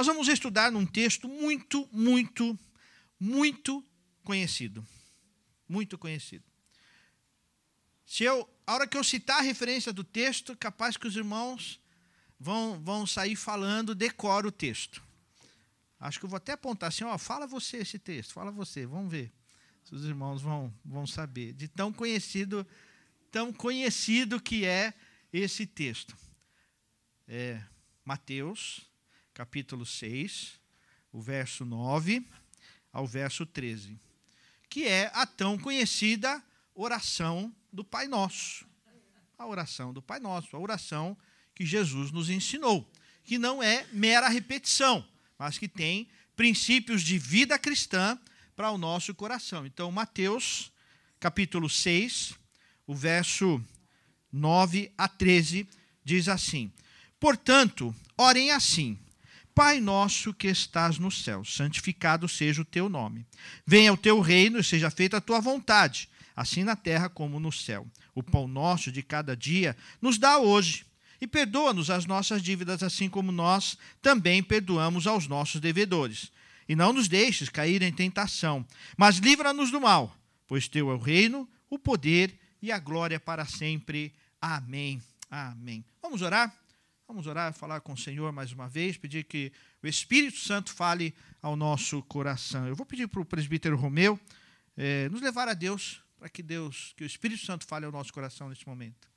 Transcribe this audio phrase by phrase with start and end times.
[0.00, 2.58] Nós vamos estudar num texto muito, muito,
[3.20, 3.84] muito
[4.24, 4.82] conhecido.
[5.68, 6.42] Muito conhecido.
[8.06, 11.78] Se eu, a hora que eu citar a referência do texto, capaz que os irmãos
[12.38, 15.02] vão, vão sair falando, decora o texto.
[15.98, 19.12] Acho que eu vou até apontar assim, ó, fala você esse texto, fala você, vamos
[19.12, 19.30] ver
[19.84, 21.52] se os irmãos vão, vão saber.
[21.52, 22.66] De tão conhecido,
[23.30, 24.94] tão conhecido que é
[25.30, 26.16] esse texto.
[27.28, 27.62] É
[28.02, 28.89] Mateus,
[29.40, 30.60] capítulo 6,
[31.10, 32.26] o verso 9
[32.92, 33.98] ao verso 13,
[34.68, 36.44] que é a tão conhecida
[36.74, 38.66] oração do Pai Nosso.
[39.38, 41.16] A oração do Pai Nosso, a oração
[41.54, 42.86] que Jesus nos ensinou,
[43.24, 45.02] que não é mera repetição,
[45.38, 48.20] mas que tem princípios de vida cristã
[48.54, 49.64] para o nosso coração.
[49.64, 50.70] Então, Mateus,
[51.18, 52.34] capítulo 6,
[52.86, 53.58] o verso
[54.30, 55.66] 9 a 13,
[56.04, 56.70] diz assim:
[57.18, 58.98] Portanto, orem assim:
[59.60, 63.26] Pai nosso que estás no céu, santificado seja o teu nome.
[63.66, 67.52] Venha o teu reino e seja feita a tua vontade, assim na terra como no
[67.52, 67.86] céu.
[68.14, 70.86] O pão nosso de cada dia nos dá hoje
[71.20, 76.32] e perdoa-nos as nossas dívidas, assim como nós também perdoamos aos nossos devedores.
[76.66, 80.16] E não nos deixes cair em tentação, mas livra-nos do mal,
[80.48, 84.14] pois teu é o reino, o poder e a glória para sempre.
[84.40, 85.02] Amém.
[85.30, 85.84] Amém.
[86.00, 86.50] Vamos orar?
[87.10, 91.12] Vamos orar, falar com o Senhor mais uma vez, pedir que o Espírito Santo fale
[91.42, 92.68] ao nosso coração.
[92.68, 94.16] Eu vou pedir para o presbítero Romeu
[94.76, 98.12] eh, nos levar a Deus, para que Deus, que o Espírito Santo fale ao nosso
[98.12, 99.10] coração neste momento.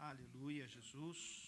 [0.00, 1.39] Aleluia, Jesus.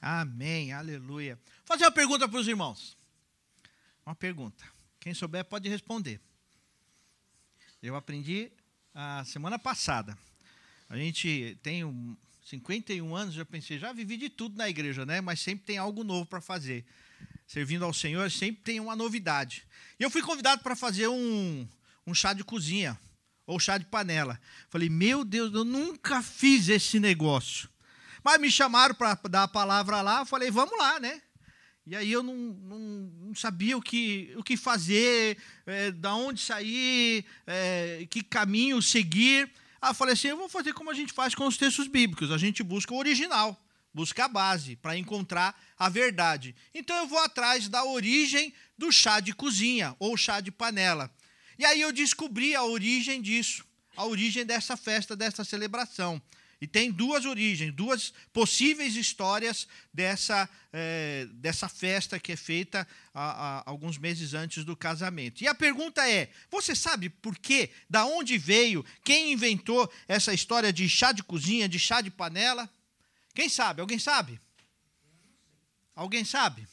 [0.00, 1.38] Amém, aleluia.
[1.58, 2.96] Vou fazer uma pergunta para os irmãos.
[4.04, 4.64] Uma pergunta.
[4.98, 6.20] Quem souber pode responder.
[7.82, 8.50] Eu aprendi
[8.94, 10.16] a semana passada.
[10.88, 15.20] A gente tem um, 51 anos, já pensei, já vivi de tudo na igreja, né?
[15.20, 16.84] Mas sempre tem algo novo para fazer.
[17.46, 19.64] Servindo ao Senhor, sempre tem uma novidade.
[19.98, 21.68] E eu fui convidado para fazer um,
[22.06, 22.98] um chá de cozinha,
[23.46, 24.40] ou chá de panela.
[24.68, 27.68] Falei, meu Deus, eu nunca fiz esse negócio.
[28.22, 31.20] Mas me chamaram para dar a palavra lá, eu falei, vamos lá, né?
[31.86, 36.40] E aí eu não, não, não sabia o que, o que fazer, é, da onde
[36.40, 39.50] sair, é, que caminho seguir.
[39.82, 42.30] Eu falei assim, eu vou fazer como a gente faz com os textos bíblicos.
[42.30, 43.60] A gente busca o original,
[43.94, 46.54] busca a base para encontrar a verdade.
[46.74, 51.10] Então eu vou atrás da origem do chá de cozinha ou chá de panela.
[51.58, 53.64] E aí eu descobri a origem disso,
[53.96, 56.22] a origem dessa festa, dessa celebração.
[56.60, 63.60] E tem duas origens, duas possíveis histórias dessa, é, dessa festa que é feita há,
[63.60, 65.42] há, alguns meses antes do casamento.
[65.42, 67.70] E a pergunta é: você sabe por quê?
[67.88, 68.84] Da onde veio?
[69.02, 72.68] Quem inventou essa história de chá de cozinha, de chá de panela?
[73.34, 73.80] Quem sabe?
[73.80, 74.38] Alguém sabe?
[75.94, 76.68] Alguém sabe?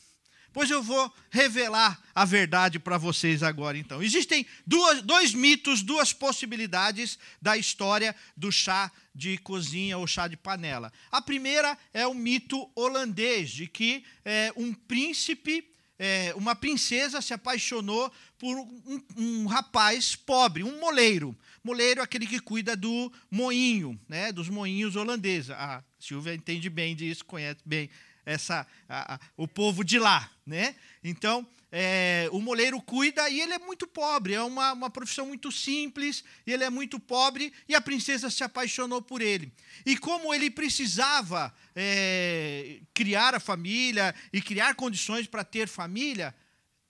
[0.57, 4.01] Pois eu vou revelar a verdade para vocês agora, então.
[4.01, 10.35] Existem duas, dois mitos, duas possibilidades da história do chá de cozinha ou chá de
[10.35, 10.91] panela.
[11.11, 15.63] A primeira é o mito holandês, de que é, um príncipe,
[15.99, 21.37] é, uma princesa se apaixonou por um, um, rapaz pobre, um moleiro.
[21.63, 25.51] Moleiro é aquele que cuida do moinho, né, dos moinhos holandeses.
[25.51, 27.91] A Silvia entende bem disso, conhece bem
[28.27, 30.29] essa, a, a, o povo de lá.
[30.45, 30.75] Né?
[31.01, 35.49] Então, é, o moleiro cuida e ele é muito pobre, é uma, uma profissão muito
[35.49, 39.51] simples, ele é muito pobre e a princesa se apaixonou por ele.
[39.85, 46.35] E como ele precisava é, criar a família e criar condições para ter família,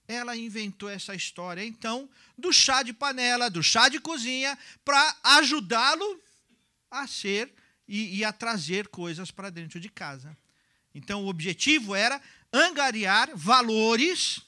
[0.07, 6.21] ela inventou essa história, então, do chá de panela, do chá de cozinha, para ajudá-lo
[6.89, 7.53] a ser
[7.87, 10.35] e, e a trazer coisas para dentro de casa.
[10.97, 12.19] Então, o objetivo era
[12.51, 14.41] angariar valores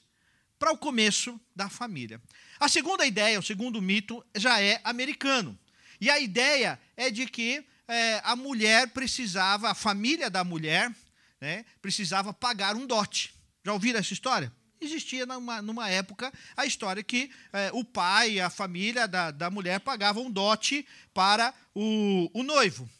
[0.58, 2.20] para o começo da família.
[2.58, 5.56] A segunda ideia, o segundo mito, já é americano.
[6.00, 10.92] E a ideia é de que é, a mulher precisava, a família da mulher,
[11.40, 13.32] né, precisava pagar um dote.
[13.64, 14.52] Já ouviram essa história?
[14.80, 19.78] Existia numa, numa época a história que é, o pai, a família da, da mulher
[19.78, 22.90] pagavam um dote para o, o noivo.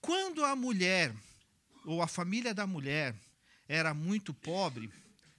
[0.00, 1.14] Quando a mulher
[1.84, 3.14] ou a família da mulher
[3.68, 4.90] era muito pobre,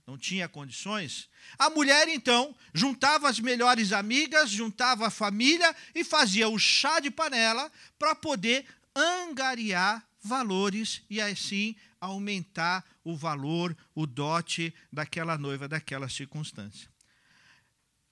[0.06, 6.50] não tinha condições, a mulher então juntava as melhores amigas, juntava a família e fazia
[6.50, 14.74] o chá de panela para poder angariar valores e assim aumentar o valor, o dote
[14.92, 16.92] daquela noiva, daquela circunstância.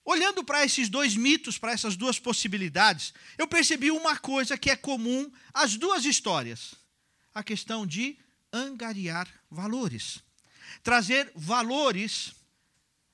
[0.03, 4.75] Olhando para esses dois mitos, para essas duas possibilidades, eu percebi uma coisa que é
[4.75, 6.73] comum às duas histórias:
[7.33, 8.17] a questão de
[8.51, 10.23] angariar valores.
[10.83, 12.33] Trazer valores,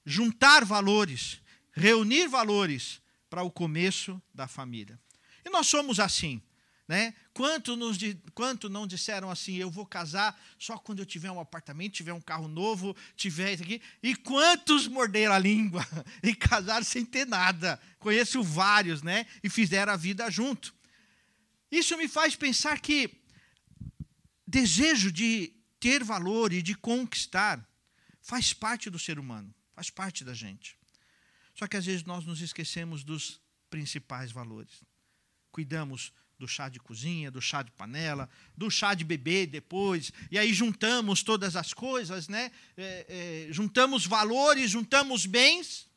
[0.05, 1.39] juntar valores,
[1.73, 4.99] reunir valores para o começo da família.
[5.45, 6.41] E nós somos assim.
[6.87, 7.13] Né?
[7.33, 7.97] Quanto, nos,
[8.33, 12.21] quanto não disseram assim, eu vou casar só quando eu tiver um apartamento, tiver um
[12.21, 13.81] carro novo, tiver isso aqui.
[14.01, 15.85] E quantos morderam a língua
[16.23, 17.77] e casaram sem ter nada?
[17.99, 19.25] Conheço vários, né?
[19.43, 20.73] E fizeram a vida junto.
[21.69, 23.11] Isso me faz pensar que
[24.47, 27.67] desejo de ter valor e de conquistar
[28.21, 30.77] faz parte do ser humano, faz parte da gente.
[31.53, 34.83] Só que às vezes nós nos esquecemos dos principais valores.
[35.51, 40.37] Cuidamos do chá de cozinha, do chá de panela, do chá de bebê depois, e
[40.37, 42.51] aí juntamos todas as coisas, né?
[42.75, 45.89] É, é, juntamos valores, juntamos bens,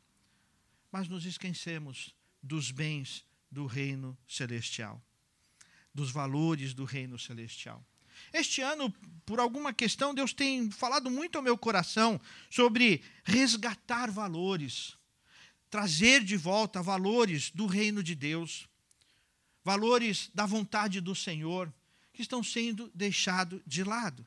[0.91, 5.02] mas nos esquecemos dos bens do reino celestial,
[5.94, 7.85] dos valores do reino celestial.
[8.32, 8.93] Este ano,
[9.25, 12.20] por alguma questão, Deus tem falado muito ao meu coração
[12.50, 14.96] sobre resgatar valores,
[15.69, 18.70] trazer de volta valores do reino de Deus
[19.64, 21.72] valores da vontade do Senhor
[22.12, 24.26] que estão sendo deixados de lado.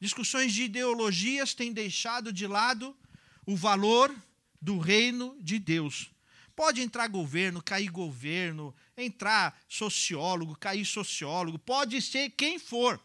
[0.00, 2.96] Discussões de ideologias têm deixado de lado
[3.44, 4.14] o valor
[4.60, 6.10] do reino de Deus.
[6.58, 13.00] Pode entrar governo, cair governo, entrar sociólogo, cair sociólogo, pode ser quem for.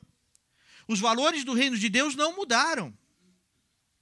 [0.87, 2.91] Os valores do reino de Deus não mudaram.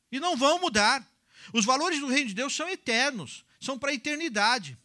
[0.10, 1.06] E não vão mudar.
[1.52, 4.78] Os valores do reino de Deus são eternos, são para a eternidade.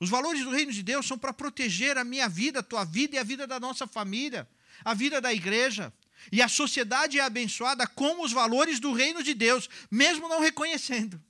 [0.00, 3.16] Os valores do reino de Deus são para proteger a minha vida, a tua vida
[3.16, 4.48] e a vida da nossa família,
[4.82, 5.92] a vida da igreja.
[6.32, 11.22] E a sociedade é abençoada com os valores do reino de Deus, mesmo não reconhecendo.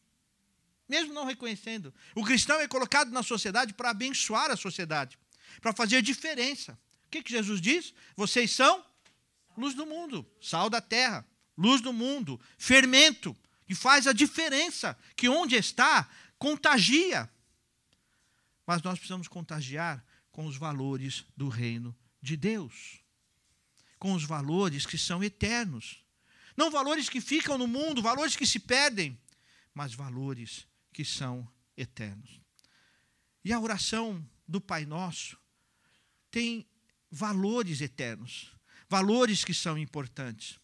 [0.89, 1.93] Mesmo não reconhecendo.
[2.15, 5.19] O cristão é colocado na sociedade para abençoar a sociedade,
[5.61, 6.73] para fazer diferença.
[7.07, 7.93] O que, que Jesus diz?
[8.17, 8.85] Vocês são
[9.57, 11.27] luz do mundo, sal da terra,
[11.57, 13.37] luz do mundo, fermento,
[13.67, 16.09] que faz a diferença, que onde está,
[16.39, 17.29] contagia
[18.69, 23.01] mas nós precisamos contagiar com os valores do reino de Deus,
[23.99, 26.05] com os valores que são eternos.
[26.55, 29.19] Não valores que ficam no mundo, valores que se perdem,
[29.73, 30.67] mas valores
[30.99, 32.41] que são eternos.
[33.45, 35.39] E a oração do Pai Nosso
[36.29, 36.67] tem
[37.09, 38.53] valores eternos,
[38.89, 40.59] valores que são importantes.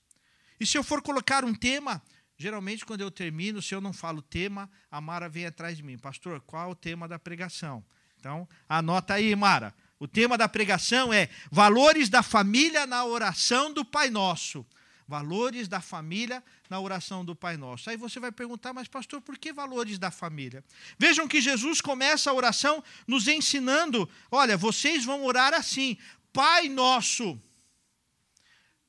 [0.58, 2.02] E se eu for colocar um tema,
[2.36, 5.96] geralmente quando eu termino, se eu não falo tema, a Mara vem atrás de mim.
[5.96, 7.84] Pastor, qual é o tema da pregação?
[8.18, 9.72] Então, anota aí, Mara.
[10.00, 14.66] O tema da pregação é Valores da família na oração do Pai Nosso.
[15.06, 17.90] Valores da família na oração do Pai Nosso.
[17.90, 20.64] Aí você vai perguntar, mas pastor, por que valores da família?
[20.98, 25.98] Vejam que Jesus começa a oração nos ensinando: olha, vocês vão orar assim,
[26.32, 27.40] Pai Nosso.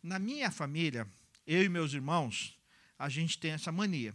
[0.02, 1.08] Na minha família,
[1.46, 2.58] eu e meus irmãos,
[2.98, 4.14] a gente tem essa mania.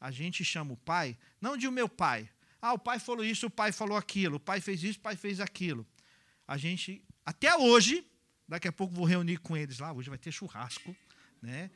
[0.00, 2.28] A gente chama o pai, não de o meu pai,
[2.62, 5.16] ah, o pai falou isso, o pai falou aquilo, o pai fez isso, o pai
[5.16, 5.84] fez aquilo.
[6.46, 8.06] A gente, até hoje,
[8.46, 10.94] daqui a pouco vou reunir com eles lá, hoje vai ter churrasco,
[11.42, 11.70] né?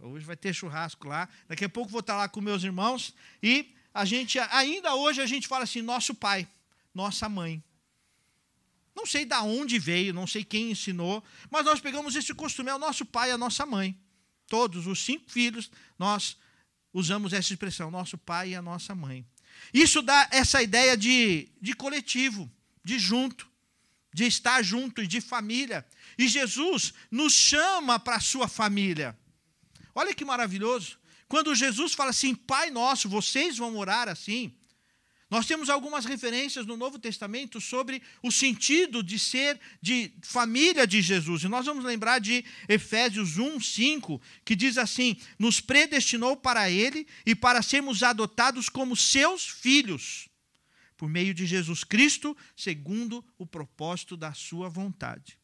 [0.00, 1.28] Hoje vai ter churrasco lá.
[1.48, 5.26] Daqui a pouco vou estar lá com meus irmãos e a gente, ainda hoje a
[5.26, 6.48] gente fala assim, nosso pai,
[6.94, 7.62] nossa mãe.
[8.94, 12.74] Não sei de onde veio, não sei quem ensinou, mas nós pegamos esse costume, é
[12.74, 13.98] o nosso pai e a nossa mãe.
[14.46, 16.36] Todos os cinco filhos, nós
[16.92, 19.24] usamos essa expressão, nosso pai e a nossa mãe.
[19.72, 22.50] Isso dá essa ideia de, de coletivo,
[22.84, 23.48] de junto,
[24.12, 25.86] de estar junto e de família.
[26.18, 29.18] E Jesus nos chama para a sua família.
[29.94, 30.98] Olha que maravilhoso.
[31.28, 34.54] Quando Jesus fala assim, Pai nosso, vocês vão orar assim.
[35.32, 41.00] Nós temos algumas referências no Novo Testamento sobre o sentido de ser de família de
[41.00, 41.42] Jesus.
[41.42, 47.06] E nós vamos lembrar de Efésios 1, 5, que diz assim: Nos predestinou para Ele
[47.24, 50.28] e para sermos adotados como seus filhos,
[51.02, 55.36] por meio de Jesus Cristo, segundo o propósito da Sua vontade.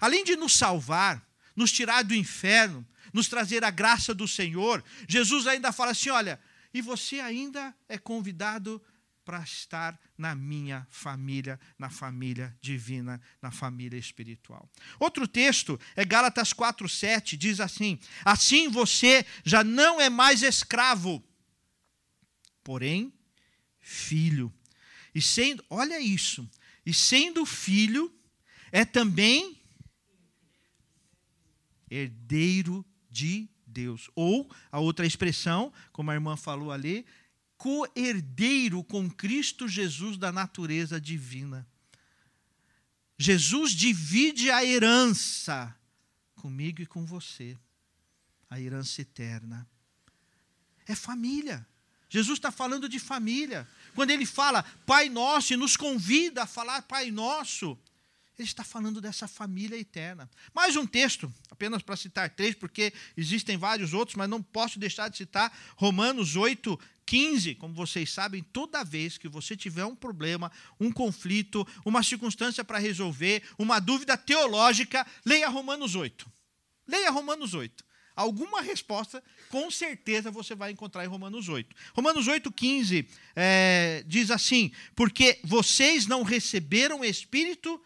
[0.00, 5.48] Além de nos salvar, nos tirar do inferno, nos trazer a graça do Senhor, Jesus
[5.48, 6.38] ainda fala assim: olha,
[6.72, 8.80] e você ainda é convidado
[9.24, 14.70] para estar na minha família, na família divina, na família espiritual.
[15.00, 21.20] Outro texto é Gálatas 4:7, diz assim: Assim você já não é mais escravo,
[22.62, 23.12] porém
[23.80, 24.54] filho.
[25.14, 26.48] E sendo, olha isso,
[26.84, 28.12] e sendo filho,
[28.70, 29.60] é também
[31.90, 34.10] herdeiro de Deus.
[34.14, 37.04] Ou a outra expressão, como a irmã falou ali,
[37.56, 41.66] co-herdeiro com Cristo Jesus da natureza divina.
[43.18, 45.72] Jesus divide a herança
[46.34, 47.56] comigo e com você,
[48.50, 49.68] a herança eterna.
[50.86, 51.64] É família.
[52.12, 53.66] Jesus está falando de família.
[53.94, 57.78] Quando ele fala Pai Nosso e nos convida a falar Pai Nosso,
[58.38, 60.28] ele está falando dessa família eterna.
[60.52, 65.08] Mais um texto, apenas para citar três, porque existem vários outros, mas não posso deixar
[65.08, 67.54] de citar Romanos 8, 15.
[67.54, 72.76] Como vocês sabem, toda vez que você tiver um problema, um conflito, uma circunstância para
[72.76, 76.30] resolver, uma dúvida teológica, leia Romanos 8.
[76.86, 77.82] Leia Romanos 8.
[78.14, 81.74] Alguma resposta, com certeza, você vai encontrar em Romanos 8.
[81.94, 87.82] Romanos 8, 15 é, diz assim: Porque vocês não receberam espírito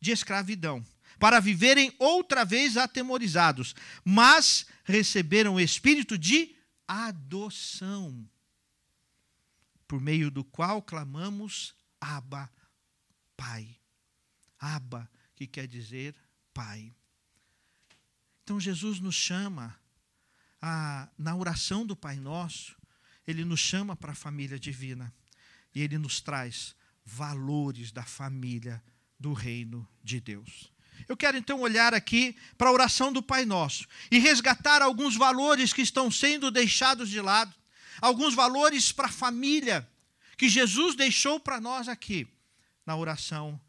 [0.00, 0.84] de escravidão,
[1.18, 6.54] para viverem outra vez atemorizados, mas receberam espírito de
[6.86, 8.28] adoção,
[9.86, 12.50] por meio do qual clamamos Abba,
[13.36, 13.76] Pai.
[14.58, 16.14] Abba, que quer dizer
[16.52, 16.92] Pai.
[18.50, 19.78] Então Jesus nos chama,
[20.60, 22.74] a, na oração do Pai Nosso,
[23.24, 25.14] ele nos chama para a família divina
[25.72, 28.82] e ele nos traz valores da família
[29.20, 30.72] do reino de Deus.
[31.08, 35.72] Eu quero então olhar aqui para a oração do Pai Nosso e resgatar alguns valores
[35.72, 37.54] que estão sendo deixados de lado,
[38.00, 39.88] alguns valores para a família
[40.36, 42.26] que Jesus deixou para nós aqui
[42.84, 43.60] na oração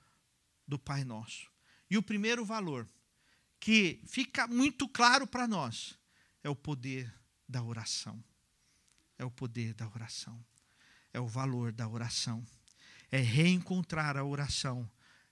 [0.68, 1.46] do Pai Nosso.
[1.88, 2.88] E o primeiro valor
[3.62, 5.96] que fica muito claro para nós
[6.44, 7.14] é o poder
[7.48, 8.22] da oração.
[9.20, 10.44] É o poder da oração.
[11.14, 12.44] É o valor da oração.
[13.12, 14.90] É reencontrar a oração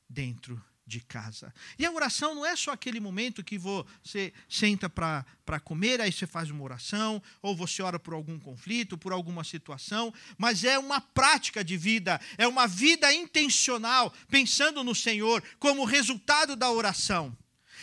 [0.08, 1.52] dentro de casa.
[1.78, 6.28] E a oração não é só aquele momento que você senta para comer, aí você
[6.28, 11.02] faz uma oração, ou você ora por algum conflito, por alguma situação, mas é uma
[11.02, 17.36] prática de vida, é uma vida intencional, pensando no Senhor como resultado da oração.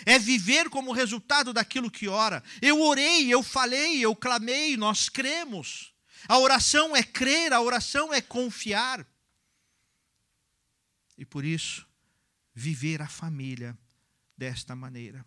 [0.05, 2.43] É viver como resultado daquilo que ora.
[2.61, 5.95] Eu orei, eu falei, eu clamei, nós cremos.
[6.29, 9.07] A oração é crer, a oração é confiar.
[11.17, 11.87] E por isso,
[12.55, 13.76] viver a família
[14.37, 15.25] desta maneira.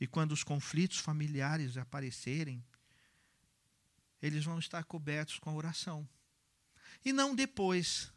[0.00, 2.64] E quando os conflitos familiares aparecerem,
[4.22, 6.08] eles vão estar cobertos com a oração.
[7.04, 8.12] E não depois.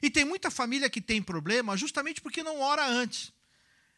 [0.00, 3.32] E tem muita família que tem problema justamente porque não ora antes.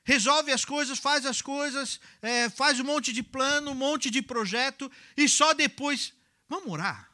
[0.05, 4.21] Resolve as coisas, faz as coisas, é, faz um monte de plano, um monte de
[4.21, 6.13] projeto, e só depois.
[6.47, 7.11] Vamos orar?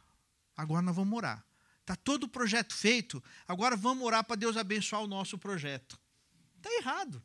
[0.56, 1.44] Agora nós vamos orar.
[1.80, 5.98] Está todo o projeto feito, agora vamos orar para Deus abençoar o nosso projeto.
[6.56, 7.24] Está errado.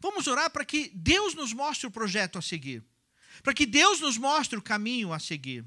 [0.00, 2.84] Vamos orar para que Deus nos mostre o projeto a seguir.
[3.42, 5.64] Para que Deus nos mostre o caminho a seguir.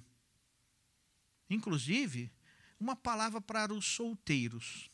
[1.49, 2.31] Inclusive,
[2.79, 4.89] uma palavra para os solteiros.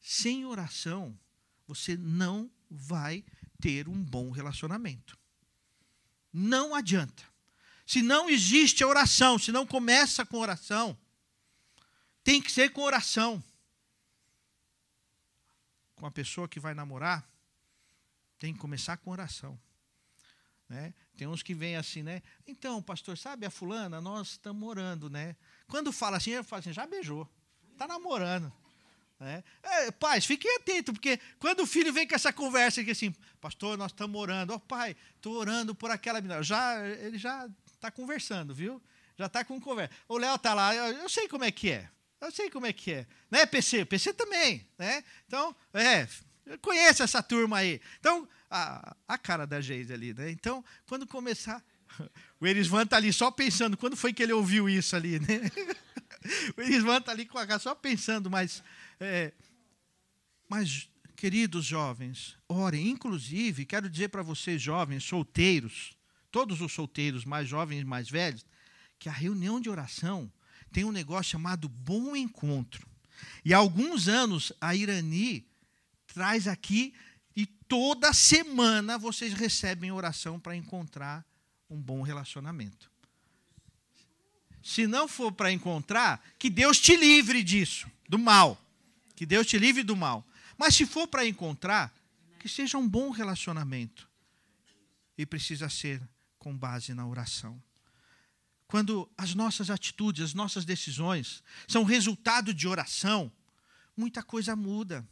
[0.00, 1.18] Sem oração,
[1.66, 3.24] você não vai
[3.60, 5.18] ter um bom relacionamento.
[6.32, 7.22] Não adianta.
[7.86, 10.98] Se não existe a oração, se não começa com oração,
[12.24, 13.42] tem que ser com oração
[15.96, 17.26] com a pessoa que vai namorar,
[18.38, 19.58] tem que começar com oração.
[20.68, 20.92] Né?
[21.16, 22.22] Tem uns que vêm assim, né?
[22.46, 24.00] Então, pastor, sabe a fulana?
[24.00, 25.36] Nós estamos morando, né?
[25.68, 27.26] Quando fala assim, eu falo assim, já beijou,
[27.72, 28.52] está namorando.
[29.18, 29.42] Né?
[29.62, 33.78] É, pais, fiquem atentos, porque quando o filho vem com essa conversa aqui assim, pastor,
[33.78, 36.42] nós estamos orando, ó oh, pai, estou orando por aquela menina.
[36.42, 38.82] Já, ele já está conversando, viu?
[39.18, 39.94] Já está com conversa.
[40.08, 41.88] O Léo está lá, eu, eu sei como é que é.
[42.20, 43.06] Eu sei como é que é.
[43.30, 43.84] Né, PC?
[43.84, 45.02] PC também, né?
[45.26, 46.06] Então, é,
[46.60, 47.80] conhece essa turma aí.
[47.98, 50.30] Então, a, a cara da Geise ali, né?
[50.30, 51.62] Então, quando começar...
[52.38, 55.50] O Erisvan está ali só pensando, quando foi que ele ouviu isso ali, né?
[56.54, 58.62] O Erisvan está ali com a cara só pensando, mas...
[58.98, 59.32] É,
[60.48, 62.88] mas, queridos jovens, orem.
[62.88, 65.96] Inclusive, quero dizer para vocês, jovens, solteiros,
[66.30, 68.44] todos os solteiros, mais jovens e mais velhos,
[68.98, 70.30] que a reunião de oração
[70.72, 72.86] tem um negócio chamado Bom Encontro.
[73.44, 75.46] E há alguns anos a Irani
[76.06, 76.94] traz aqui
[77.34, 81.24] e toda semana vocês recebem oração para encontrar
[81.68, 82.90] um bom relacionamento.
[84.62, 88.60] Se não for para encontrar, que Deus te livre disso, do mal.
[89.16, 90.24] Que Deus te livre do mal.
[90.56, 91.92] Mas se for para encontrar,
[92.38, 94.08] que seja um bom relacionamento.
[95.18, 96.00] E precisa ser
[96.38, 97.60] com base na oração.
[98.68, 103.32] Quando as nossas atitudes, as nossas decisões são resultado de oração,
[103.96, 105.06] muita coisa muda.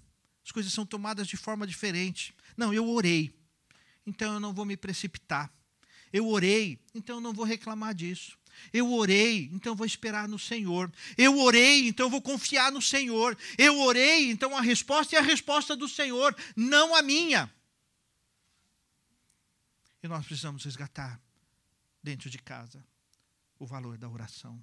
[0.44, 2.34] As coisas são tomadas de forma diferente.
[2.56, 3.34] Não, eu orei,
[4.06, 5.50] então eu não vou me precipitar.
[6.12, 8.38] Eu orei, então eu não vou reclamar disso.
[8.73, 10.92] Eu orei, então vou esperar no Senhor.
[11.16, 13.37] Eu orei, então vou confiar no Senhor.
[13.56, 17.52] Eu orei, então a resposta é a resposta do Senhor, não a minha.
[20.02, 21.20] E nós precisamos resgatar
[22.02, 22.84] dentro de casa
[23.58, 24.62] o valor da oração,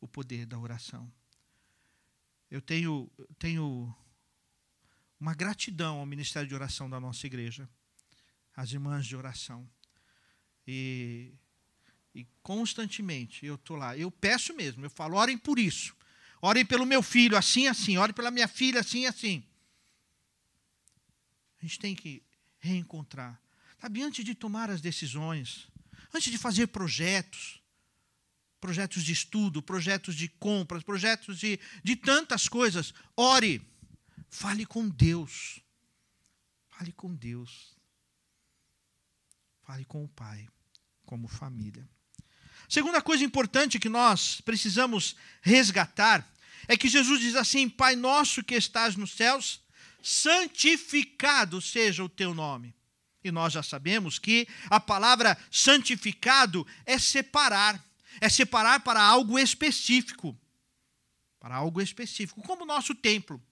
[0.00, 1.12] o poder da oração.
[2.50, 3.94] Eu tenho, tenho
[5.18, 7.68] uma gratidão ao ministério de oração da nossa igreja,
[8.54, 9.68] às irmãs de oração.
[10.66, 11.32] E,
[12.14, 13.96] e constantemente eu estou lá.
[13.96, 15.94] Eu peço mesmo, eu falo, orem por isso.
[16.40, 17.96] Orem pelo meu filho, assim, assim.
[17.96, 19.42] Orem pela minha filha, assim, assim.
[21.58, 22.22] A gente tem que
[22.60, 23.40] reencontrar.
[23.80, 25.68] Sabe, antes de tomar as decisões,
[26.12, 27.62] antes de fazer projetos,
[28.60, 32.94] projetos de estudo, projetos de compras, projetos de, de tantas coisas.
[33.16, 33.60] Ore,
[34.28, 35.60] fale com Deus.
[36.68, 37.74] Fale com Deus.
[39.62, 40.46] Fale com o Pai,
[41.04, 41.88] como família.
[42.68, 46.26] Segunda coisa importante que nós precisamos resgatar
[46.66, 49.60] é que Jesus diz assim: Pai nosso que estás nos céus,
[50.02, 52.74] santificado seja o teu nome.
[53.22, 57.82] E nós já sabemos que a palavra santificado é separar
[58.20, 60.36] é separar para algo específico.
[61.40, 63.42] Para algo específico, como o nosso templo.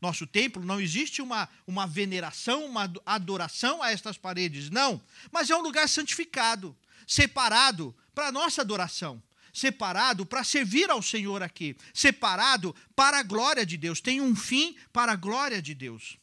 [0.00, 5.00] Nosso templo não existe uma, uma veneração, uma adoração a estas paredes, não.
[5.30, 6.76] Mas é um lugar santificado,
[7.06, 9.22] separado para a nossa adoração
[9.54, 14.74] separado para servir ao Senhor aqui, separado para a glória de Deus, tem um fim
[14.90, 16.16] para a glória de Deus.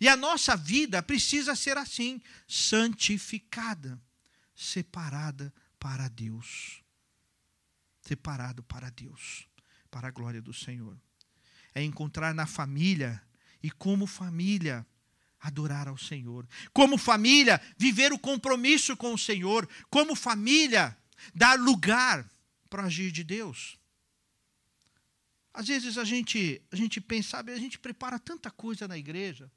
[0.00, 4.00] E a nossa vida precisa ser assim, santificada,
[4.54, 6.80] separada para Deus
[8.10, 9.46] separado para Deus,
[9.90, 10.98] para a glória do Senhor.
[11.72, 13.22] É encontrar na família
[13.62, 14.84] e, como família,
[15.40, 16.44] adorar ao Senhor.
[16.72, 19.68] Como família, viver o compromisso com o Senhor.
[19.88, 20.96] Como família,
[21.34, 22.28] dar lugar
[22.68, 23.78] para agir de Deus.
[25.52, 29.50] Às vezes a gente, a gente pensa, sabe, a gente prepara tanta coisa na igreja,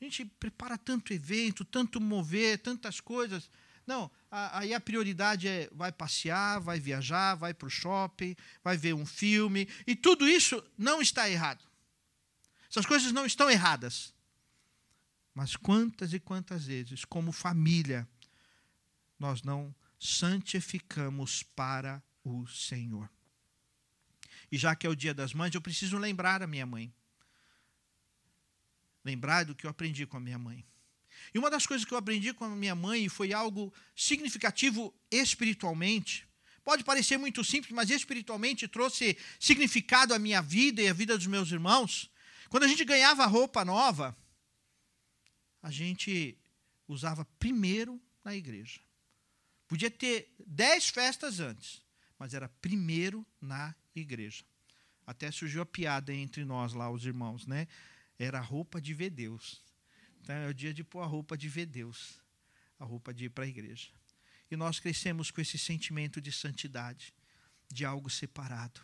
[0.00, 3.50] a gente prepara tanto evento, tanto mover, tantas coisas,
[3.86, 8.94] não, aí a prioridade é vai passear, vai viajar, vai para o shopping, vai ver
[8.94, 11.64] um filme, e tudo isso não está errado.
[12.70, 14.14] Essas coisas não estão erradas.
[15.34, 18.08] Mas quantas e quantas vezes, como família,
[19.18, 23.08] nós não santificamos para o Senhor.
[24.50, 26.92] E já que é o dia das mães, eu preciso lembrar a minha mãe.
[29.04, 30.66] Lembrar do que eu aprendi com a minha mãe.
[31.34, 36.26] E uma das coisas que eu aprendi com a minha mãe foi algo significativo espiritualmente.
[36.64, 41.26] Pode parecer muito simples, mas espiritualmente trouxe significado à minha vida e à vida dos
[41.26, 42.10] meus irmãos.
[42.48, 44.16] Quando a gente ganhava roupa nova,
[45.62, 46.36] a gente
[46.88, 48.80] usava primeiro na igreja.
[49.70, 51.80] Podia ter dez festas antes,
[52.18, 54.44] mas era primeiro na igreja.
[55.06, 57.68] Até surgiu a piada entre nós lá, os irmãos, né?
[58.18, 59.62] Era roupa de ver Deus.
[60.20, 62.18] Então é o dia de pôr a roupa de ver Deus,
[62.80, 63.90] a roupa de ir para a igreja.
[64.50, 67.14] E nós crescemos com esse sentimento de santidade,
[67.70, 68.80] de algo separado,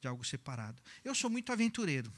[0.00, 0.80] de algo separado.
[1.02, 2.12] Eu sou muito aventureiro,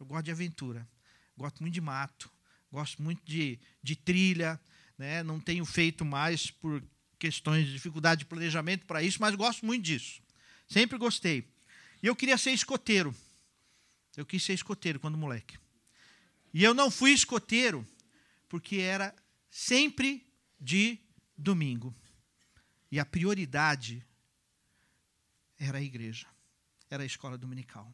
[0.00, 0.88] eu gosto de aventura,
[1.36, 2.32] gosto muito de mato,
[2.72, 4.58] gosto muito de, de trilha,
[4.96, 5.22] né?
[5.22, 6.82] não tenho feito mais por
[7.18, 10.20] questões de dificuldade de planejamento para isso, mas gosto muito disso.
[10.68, 11.48] Sempre gostei.
[12.02, 13.14] E eu queria ser escoteiro.
[14.16, 15.58] Eu quis ser escoteiro quando moleque.
[16.52, 17.86] E eu não fui escoteiro
[18.48, 19.14] porque era
[19.50, 20.26] sempre
[20.58, 20.98] de
[21.36, 21.94] domingo.
[22.90, 24.04] E a prioridade
[25.58, 26.26] era a igreja,
[26.88, 27.92] era a escola dominical.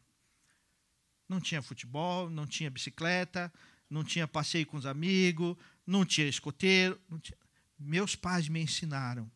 [1.27, 3.51] Não tinha futebol, não tinha bicicleta,
[3.89, 6.99] não tinha passeio com os amigos, não tinha escoteiro.
[7.09, 7.37] Não tinha...
[7.83, 9.31] Meus pais me ensinaram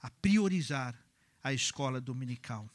[0.00, 0.98] a priorizar
[1.42, 2.68] a escola dominical.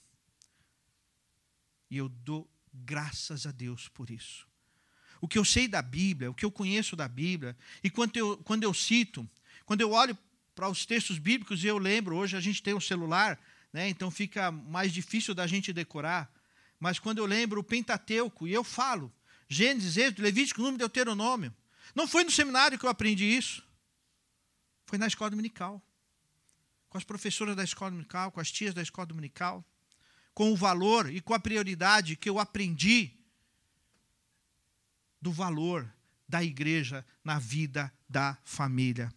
[1.89, 4.49] E eu dou graças a Deus por isso
[5.21, 8.37] o que eu sei da Bíblia, o que eu conheço da Bíblia, e quando eu,
[8.37, 9.29] quando eu cito,
[9.65, 10.17] quando eu olho
[10.55, 13.39] para os textos bíblicos e eu lembro, hoje a gente tem um celular,
[13.71, 16.31] né, então fica mais difícil da gente decorar,
[16.79, 19.11] mas quando eu lembro o Pentateuco e eu falo,
[19.47, 21.53] Gênesis, Êxodo, Levítico, Número, Deuteronômio,
[21.93, 23.63] não foi no seminário que eu aprendi isso,
[24.89, 25.79] foi na escola dominical,
[26.89, 29.63] com as professoras da escola dominical, com as tias da escola dominical,
[30.33, 33.11] com o valor e com a prioridade que eu aprendi
[35.21, 35.87] do valor
[36.27, 39.13] da igreja na vida da família.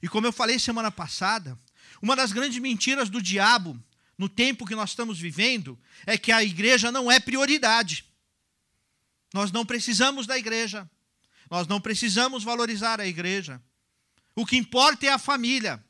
[0.00, 1.58] E como eu falei semana passada,
[2.00, 3.76] uma das grandes mentiras do diabo
[4.16, 5.76] no tempo que nós estamos vivendo
[6.06, 8.04] é que a igreja não é prioridade.
[9.34, 10.88] Nós não precisamos da igreja.
[11.50, 13.60] Nós não precisamos valorizar a igreja.
[14.38, 15.84] O que importa é a família.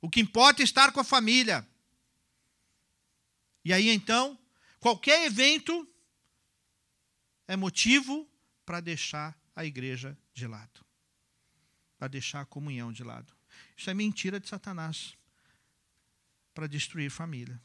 [0.00, 1.68] O que importa é estar com a família.
[3.64, 4.38] E aí então,
[4.78, 5.84] qualquer evento
[7.48, 8.24] é motivo
[8.64, 10.86] para deixar a igreja de lado,
[11.98, 13.34] para deixar a comunhão de lado.
[13.76, 15.16] Isso é mentira de Satanás
[16.54, 17.60] para destruir família,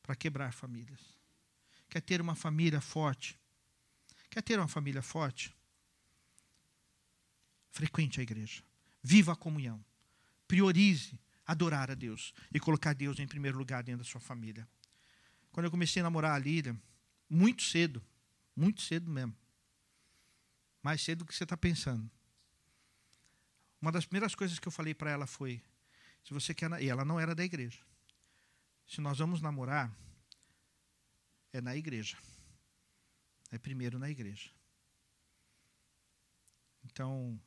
[0.00, 1.00] para quebrar famílias.
[1.88, 3.36] Quer ter uma família forte?
[4.30, 5.52] Quer ter uma família forte?
[7.70, 8.62] Frequente a igreja.
[9.02, 9.82] Viva a comunhão.
[10.46, 14.68] Priorize adorar a Deus e colocar Deus em primeiro lugar dentro da sua família.
[15.50, 16.80] Quando eu comecei a namorar a Lília,
[17.28, 18.02] muito cedo,
[18.54, 19.36] muito cedo mesmo,
[20.82, 22.08] mais cedo do que você está pensando.
[23.80, 25.62] Uma das primeiras coisas que eu falei para ela foi:
[26.22, 26.70] se você quer.
[26.82, 27.80] E ela não era da igreja.
[28.86, 29.94] Se nós vamos namorar,
[31.52, 32.16] é na igreja.
[33.50, 34.50] É primeiro na igreja.
[36.84, 37.40] Então,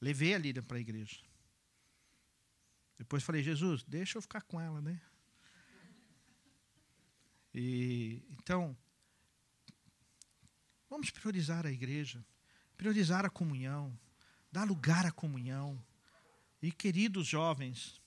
[0.00, 1.20] levei a Lídia para a igreja.
[2.98, 5.00] Depois falei, Jesus, deixa eu ficar com ela, né?
[7.54, 8.76] E então,
[10.88, 12.24] vamos priorizar a igreja,
[12.76, 13.98] priorizar a comunhão,
[14.52, 15.82] dar lugar à comunhão.
[16.62, 18.00] E queridos jovens,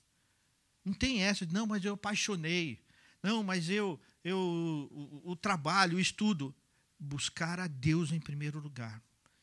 [0.85, 2.79] não tem essa de não, mas eu apaixonei.
[3.21, 6.55] Não, mas eu eu o, o trabalho, o estudo,
[6.97, 9.01] buscar a Deus em primeiro lugar.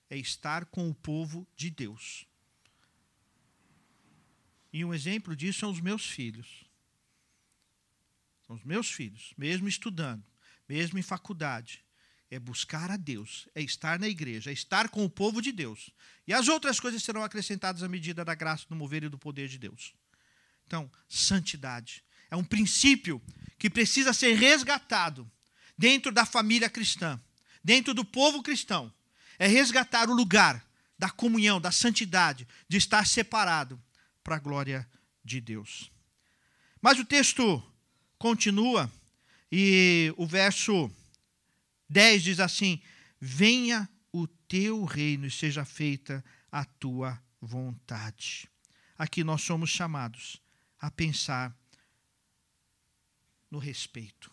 [0.08, 2.26] É estar com o povo de Deus.
[4.72, 6.64] E um exemplo disso são os meus filhos.
[8.46, 10.24] São os meus filhos, mesmo estudando,
[10.68, 11.84] mesmo em faculdade.
[12.30, 15.90] É buscar a Deus, é estar na igreja, é estar com o povo de Deus.
[16.26, 19.48] E as outras coisas serão acrescentadas à medida da graça, do mover e do poder
[19.48, 19.92] de Deus.
[20.66, 23.20] Então, santidade é um princípio
[23.58, 25.28] que precisa ser resgatado
[25.76, 27.20] dentro da família cristã,
[27.62, 28.92] dentro do povo cristão.
[29.36, 30.64] É resgatar o lugar
[30.96, 33.82] da comunhão, da santidade, de estar separado
[34.22, 34.88] para a glória
[35.24, 35.90] de Deus.
[36.80, 37.62] Mas o texto
[38.18, 38.90] continua
[39.50, 40.90] e o verso
[41.88, 42.80] 10 diz assim:
[43.20, 48.48] Venha o teu reino e seja feita a tua vontade.
[48.96, 50.40] Aqui nós somos chamados
[50.78, 51.56] a pensar
[53.50, 54.30] no respeito.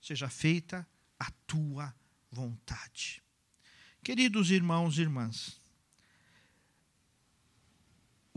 [0.00, 0.86] Seja feita
[1.18, 1.94] a tua
[2.30, 3.22] vontade.
[4.02, 5.60] Queridos irmãos e irmãs,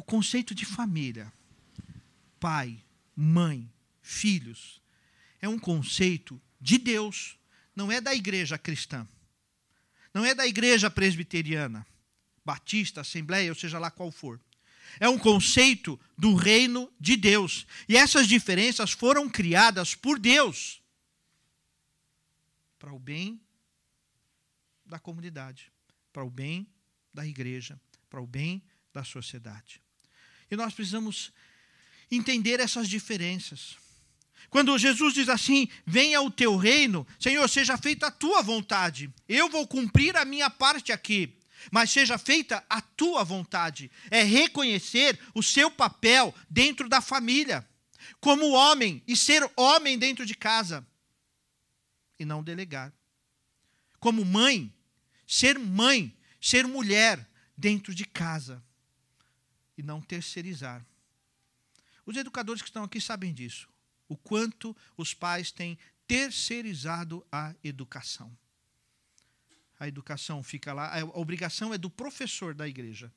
[0.05, 1.31] conceito de família,
[2.39, 2.83] pai,
[3.15, 4.81] mãe, filhos,
[5.41, 7.37] é um conceito de Deus,
[7.75, 9.07] não é da igreja cristã.
[10.13, 11.85] Não é da igreja presbiteriana,
[12.45, 14.39] batista, assembleia, ou seja lá qual for.
[14.97, 17.67] É um conceito do reino de Deus.
[17.89, 20.81] E essas diferenças foram criadas por Deus
[22.79, 23.41] para o bem
[24.85, 25.69] da comunidade,
[26.13, 26.65] para o bem
[27.13, 27.77] da igreja,
[28.09, 28.63] para o bem
[28.93, 29.81] da sociedade.
[30.49, 31.31] E nós precisamos
[32.10, 33.77] entender essas diferenças.
[34.49, 39.12] Quando Jesus diz assim: Venha o teu reino, Senhor, seja feita a tua vontade.
[39.27, 41.38] Eu vou cumprir a minha parte aqui,
[41.71, 43.91] mas seja feita a tua vontade.
[44.12, 47.67] É reconhecer o seu papel dentro da família,
[48.19, 50.86] como homem e ser homem dentro de casa,
[52.19, 52.93] e não delegar.
[53.99, 54.71] Como mãe,
[55.25, 57.27] ser mãe, ser mulher
[57.58, 58.63] dentro de casa
[59.77, 60.85] e não terceirizar.
[62.05, 63.67] Os educadores que estão aqui sabem disso,
[64.07, 68.35] o quanto os pais têm terceirizado a educação.
[69.79, 73.11] A educação fica lá, a obrigação é do professor da igreja,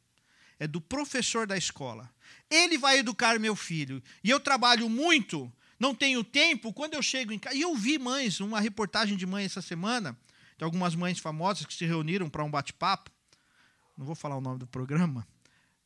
[0.59, 2.11] é do professor da escola.
[2.51, 4.03] Ele vai educar meu filho.
[4.25, 7.55] E eu trabalho muito, não tenho tempo, quando eu chego em casa.
[7.55, 10.19] E eu vi mães, uma reportagem de mãe essa semana,
[10.57, 13.11] de algumas mães famosas que se reuniram para um bate-papo.
[13.97, 15.27] Não vou falar o nome do programa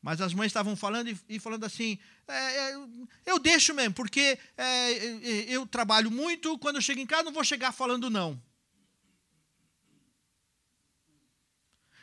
[0.02, 2.76] mas as mães estavam falando e, e falando assim: é, é,
[3.24, 7.22] eu deixo mesmo, porque é, é, é, eu trabalho muito, quando eu chego em casa
[7.22, 8.42] não vou chegar falando não.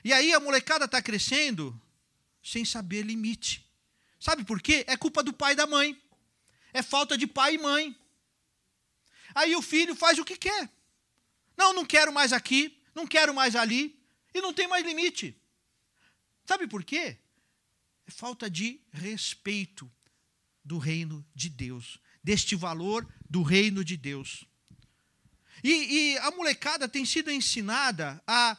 [0.01, 1.79] E aí a molecada está crescendo
[2.41, 3.69] sem saber limite.
[4.17, 4.85] Sabe por quê?
[4.87, 6.01] É culpa do pai e da mãe.
[6.71, 7.93] É falta de pai e mãe.
[9.35, 10.69] Aí o filho faz o que quer.
[11.57, 14.01] Não, não quero mais aqui, não quero mais ali,
[14.33, 15.37] e não tem mais limite.
[16.45, 17.17] Sabe por quê?
[18.09, 19.89] É falta de respeito
[20.65, 24.45] do reino de Deus, deste valor do reino de Deus.
[25.63, 25.69] E,
[26.13, 28.57] e a molecada tem sido ensinada a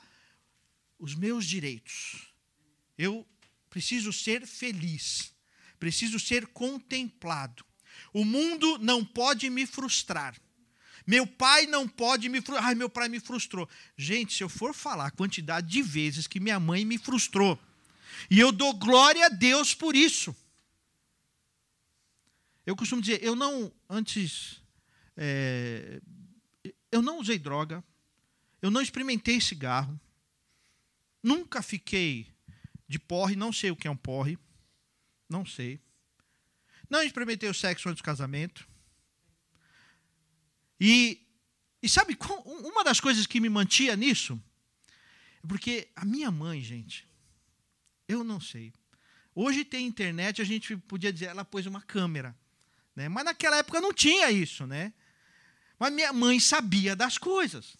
[1.00, 2.32] os meus direitos.
[2.96, 3.26] Eu
[3.68, 5.34] preciso ser feliz,
[5.80, 7.64] preciso ser contemplado.
[8.12, 10.40] O mundo não pode me frustrar.
[11.04, 12.68] Meu pai não pode me frustrar.
[12.68, 13.68] Ai, meu pai me frustrou.
[13.96, 17.60] Gente, se eu for falar a quantidade de vezes que minha mãe me frustrou,
[18.30, 20.34] e eu dou glória a Deus por isso.
[22.66, 24.62] Eu costumo dizer, eu não, antes,
[25.16, 26.00] é,
[26.92, 27.82] eu não usei droga,
[28.62, 29.98] eu não experimentei cigarro,
[31.22, 32.28] nunca fiquei
[32.86, 34.38] de porre, não sei o que é um porre,
[35.28, 35.80] não sei.
[36.88, 38.68] Não experimentei o sexo antes do casamento.
[40.78, 41.26] E,
[41.82, 44.40] e sabe, uma das coisas que me mantia nisso,
[45.42, 47.06] é porque a minha mãe, gente,
[48.10, 48.72] eu não sei.
[49.34, 52.36] Hoje tem internet, a gente podia dizer, ela pôs uma câmera.
[52.94, 53.08] Né?
[53.08, 54.92] Mas naquela época não tinha isso, né?
[55.78, 57.76] Mas minha mãe sabia das coisas.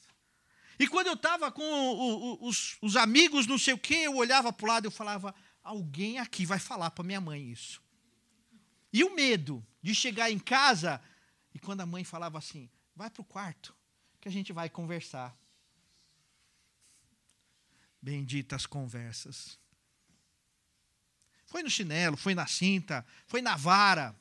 [0.78, 4.16] E quando eu estava com o, o, os, os, amigos, não sei o quê, eu
[4.16, 7.82] olhava para o lado e falava: alguém aqui vai falar para minha mãe isso.
[8.92, 11.00] E o medo de chegar em casa
[11.54, 13.76] e quando a mãe falava assim: vai para o quarto,
[14.20, 15.36] que a gente vai conversar.
[18.00, 19.58] Benditas conversas.
[21.50, 24.14] Foi no chinelo, foi na cinta, foi na vara,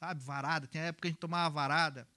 [0.00, 0.66] sabe, varada.
[0.66, 2.08] Tem época que a gente tomava varada.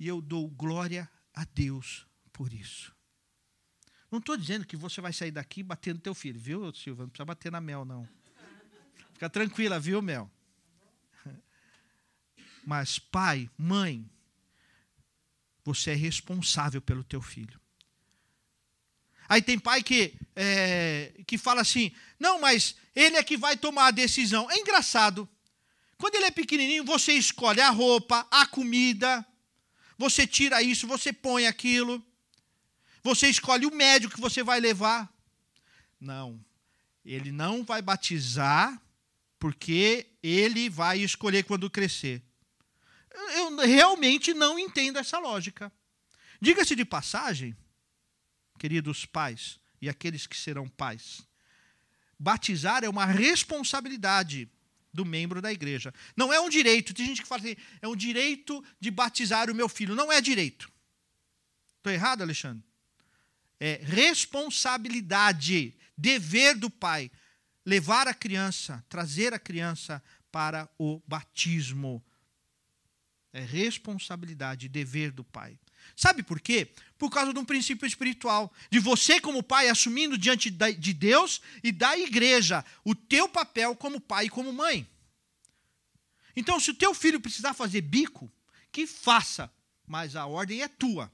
[0.00, 2.92] E eu dou glória a Deus por isso.
[4.10, 7.04] Não estou dizendo que você vai sair daqui batendo teu filho, viu, Silva?
[7.04, 8.08] Não precisa bater na Mel, não.
[9.12, 10.28] Fica tranquila, viu, Mel?
[12.66, 14.10] Mas pai, mãe,
[15.64, 17.60] você é responsável pelo teu filho.
[19.28, 23.88] Aí tem pai que, é, que fala assim: não, mas ele é que vai tomar
[23.88, 24.50] a decisão.
[24.50, 25.28] É engraçado.
[25.98, 29.26] Quando ele é pequenininho, você escolhe a roupa, a comida,
[29.98, 32.02] você tira isso, você põe aquilo.
[33.02, 35.12] Você escolhe o médico que você vai levar.
[36.00, 36.40] Não.
[37.04, 38.80] Ele não vai batizar
[39.38, 42.22] porque ele vai escolher quando crescer.
[43.34, 45.72] Eu realmente não entendo essa lógica.
[46.40, 47.56] Diga-se de passagem,
[48.58, 51.22] queridos pais e aqueles que serão pais,
[52.18, 54.50] batizar é uma responsabilidade
[54.92, 55.94] do membro da igreja.
[56.16, 56.92] Não é um direito.
[56.92, 59.94] Tem gente que fala assim, é um direito de batizar o meu filho.
[59.94, 60.70] Não é direito.
[61.76, 62.64] Estou errado, Alexandre?
[63.60, 67.10] É responsabilidade, dever do pai.
[67.64, 72.02] Levar a criança, trazer a criança para o batismo.
[73.32, 75.58] É responsabilidade, dever do pai.
[75.96, 76.70] Sabe por quê?
[76.96, 78.52] Por causa de um princípio espiritual.
[78.70, 84.00] De você, como pai, assumindo diante de Deus e da igreja o teu papel como
[84.00, 84.88] pai e como mãe.
[86.34, 88.30] Então, se o teu filho precisar fazer bico,
[88.70, 89.52] que faça,
[89.86, 91.10] mas a ordem é tua.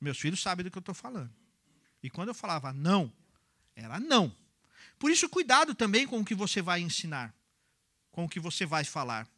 [0.00, 1.32] Meus filhos sabem do que eu estou falando.
[2.02, 3.12] E quando eu falava não,
[3.74, 4.34] era não.
[4.98, 7.34] Por isso, cuidado também com o que você vai ensinar,
[8.10, 9.28] com o que você vai falar.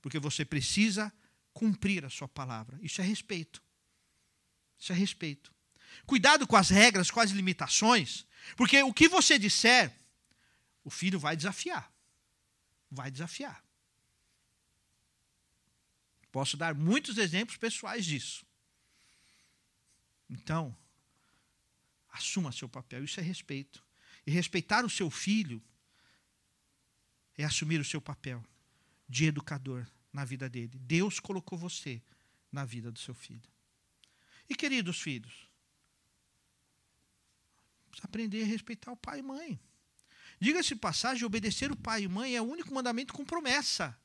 [0.00, 1.12] Porque você precisa
[1.60, 2.78] cumprir a sua palavra.
[2.80, 3.62] Isso é respeito.
[4.78, 5.54] Isso é respeito.
[6.06, 8.24] Cuidado com as regras, com as limitações,
[8.56, 9.94] porque o que você disser,
[10.82, 11.92] o filho vai desafiar.
[12.90, 13.62] Vai desafiar.
[16.32, 18.42] Posso dar muitos exemplos pessoais disso.
[20.30, 20.74] Então,
[22.10, 23.84] assuma seu papel, isso é respeito.
[24.26, 25.62] E respeitar o seu filho
[27.36, 28.42] é assumir o seu papel
[29.06, 30.78] de educador na vida dele.
[30.78, 32.02] Deus colocou você
[32.50, 33.50] na vida do seu filho.
[34.48, 35.48] E queridos filhos,
[38.02, 39.60] aprender a respeitar o pai e mãe.
[40.40, 43.96] Diga-se passagem, obedecer o pai e mãe é o único mandamento com promessa.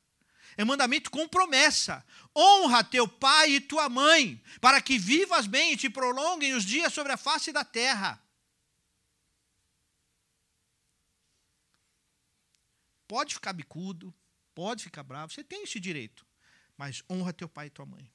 [0.56, 2.04] É mandamento com promessa.
[2.36, 6.92] Honra teu pai e tua mãe, para que vivas bem e te prolonguem os dias
[6.92, 8.22] sobre a face da terra.
[13.08, 14.12] Pode ficar bicudo,
[14.56, 16.26] pode ficar bravo, você tem esse direito.
[16.78, 18.10] Mas honra teu pai e tua mãe.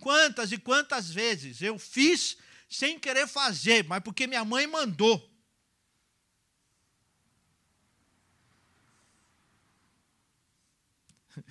[0.00, 5.30] Quantas e quantas vezes eu fiz sem querer fazer, mas porque minha mãe mandou.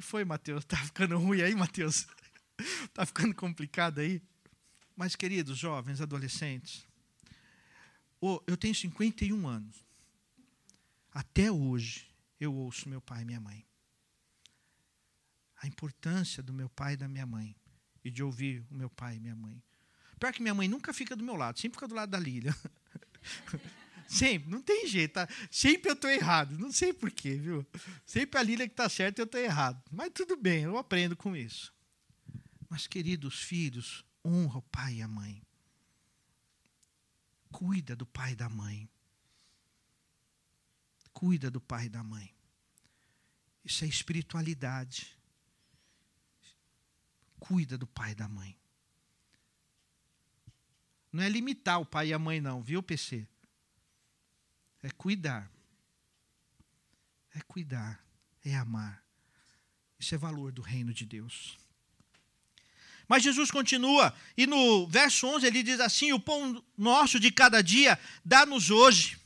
[0.00, 0.64] foi, Mateus?
[0.64, 2.06] Tá ficando ruim aí, Mateus?
[2.94, 4.22] tá ficando complicado aí?
[4.96, 6.86] Mas, queridos jovens, adolescentes,
[8.46, 9.84] eu tenho 51 anos.
[11.12, 12.09] Até hoje,
[12.40, 13.64] eu ouço meu pai e minha mãe.
[15.62, 17.54] A importância do meu pai e da minha mãe.
[18.02, 19.62] E de ouvir o meu pai e minha mãe.
[20.18, 22.54] Pior que minha mãe nunca fica do meu lado, sempre fica do lado da Lília.
[24.10, 25.12] Sempre, não tem jeito.
[25.12, 25.28] Tá?
[25.48, 26.58] Sempre eu estou errado.
[26.58, 27.64] Não sei porquê, viu?
[28.04, 29.80] Sempre a Lília que está certa e eu estou errado.
[29.88, 31.72] Mas tudo bem, eu aprendo com isso.
[32.68, 35.40] Mas, queridos filhos, honra o pai e a mãe.
[37.52, 38.90] Cuida do pai e da mãe.
[41.12, 42.34] Cuida do pai e da mãe.
[43.64, 45.16] Isso é espiritualidade.
[47.38, 48.56] Cuida do pai e da mãe.
[51.12, 53.26] Não é limitar o pai e a mãe, não, viu, PC?
[54.82, 55.50] É cuidar.
[57.34, 58.04] É cuidar.
[58.44, 59.04] É amar.
[59.98, 61.58] Isso é valor do reino de Deus.
[63.06, 67.60] Mas Jesus continua, e no verso 11 ele diz assim: O pão nosso de cada
[67.60, 69.20] dia dá-nos hoje.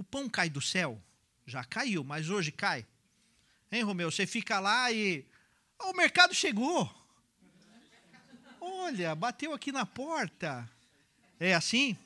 [0.00, 0.98] O pão cai do céu?
[1.44, 2.86] Já caiu, mas hoje cai.
[3.70, 4.10] Hein, Romeu?
[4.10, 5.26] Você fica lá e.
[5.78, 6.90] Oh, o mercado chegou.
[8.58, 10.66] Olha, bateu aqui na porta.
[11.38, 11.98] É assim?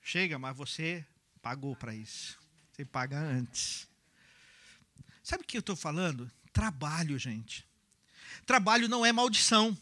[0.00, 1.04] Chega, mas você
[1.42, 2.38] pagou para isso.
[2.72, 3.86] Você paga antes.
[5.22, 6.32] Sabe o que eu estou falando?
[6.50, 7.62] Trabalho, gente.
[8.46, 9.76] Trabalho não é maldição.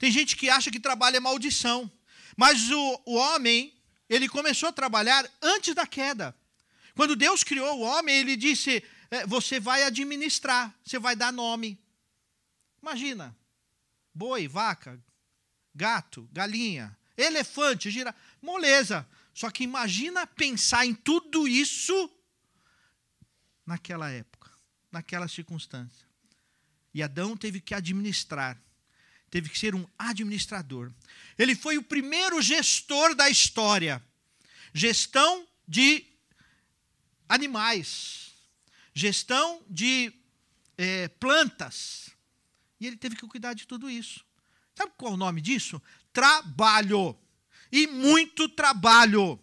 [0.00, 1.88] Tem gente que acha que trabalho é maldição.
[2.36, 3.74] Mas o, o homem,
[4.08, 6.36] ele começou a trabalhar antes da queda.
[6.94, 11.80] Quando Deus criou o homem, ele disse: é, Você vai administrar, você vai dar nome.
[12.82, 13.36] Imagina:
[14.14, 15.02] boi, vaca,
[15.74, 19.08] gato, galinha, elefante, gira, moleza.
[19.34, 22.10] Só que imagina pensar em tudo isso
[23.66, 24.50] naquela época,
[24.90, 26.06] naquela circunstância.
[26.94, 28.58] E Adão teve que administrar,
[29.36, 30.90] teve que ser um administrador.
[31.36, 34.02] Ele foi o primeiro gestor da história.
[34.72, 36.06] Gestão de
[37.28, 38.32] animais,
[38.94, 40.10] gestão de
[40.78, 42.08] é, plantas.
[42.80, 44.24] E ele teve que cuidar de tudo isso.
[44.74, 45.82] Sabe qual é o nome disso?
[46.14, 47.14] Trabalho.
[47.70, 49.38] E muito trabalho.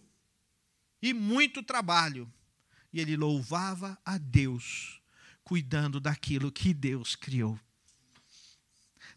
[1.00, 2.28] E muito trabalho.
[2.92, 5.00] E ele louvava a Deus,
[5.44, 7.60] cuidando daquilo que Deus criou.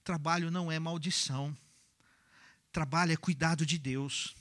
[0.07, 1.53] Trabalho não é maldição.
[2.71, 4.37] Trabalho é cuidado de Deus.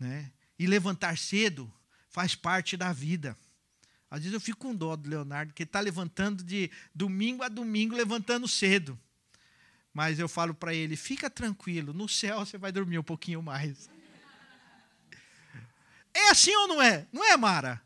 [0.00, 0.32] Né?
[0.58, 1.72] E levantar cedo
[2.10, 3.38] faz parte da vida.
[4.10, 7.94] Às vezes eu fico com dó do Leonardo, que está levantando de domingo a domingo,
[7.94, 8.98] levantando cedo.
[9.94, 13.88] Mas eu falo para ele: fica tranquilo, no céu você vai dormir um pouquinho mais.
[16.12, 17.06] É assim ou não é?
[17.12, 17.80] Não é, Mara?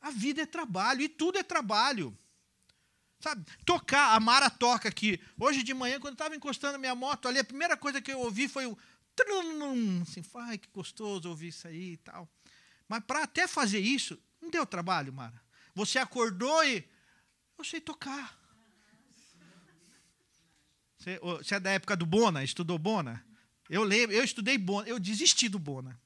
[0.00, 2.18] A vida é trabalho e tudo é trabalho.
[3.20, 3.44] Sabe?
[3.64, 5.20] Tocar, a Mara toca aqui.
[5.38, 8.20] Hoje de manhã, quando eu estava encostando minha moto ali, a primeira coisa que eu
[8.20, 8.78] ouvi foi o.
[10.02, 12.28] Assim, ai, que gostoso ouvir isso aí e tal.
[12.88, 15.42] Mas para até fazer isso, não deu trabalho, Mara.
[15.74, 16.84] Você acordou e.
[17.58, 18.38] Eu sei tocar.
[20.96, 22.44] Você, você é da época do Bona?
[22.44, 23.24] Estudou Bona?
[23.68, 26.00] Eu lembro, eu estudei Bona, eu desisti do Bona.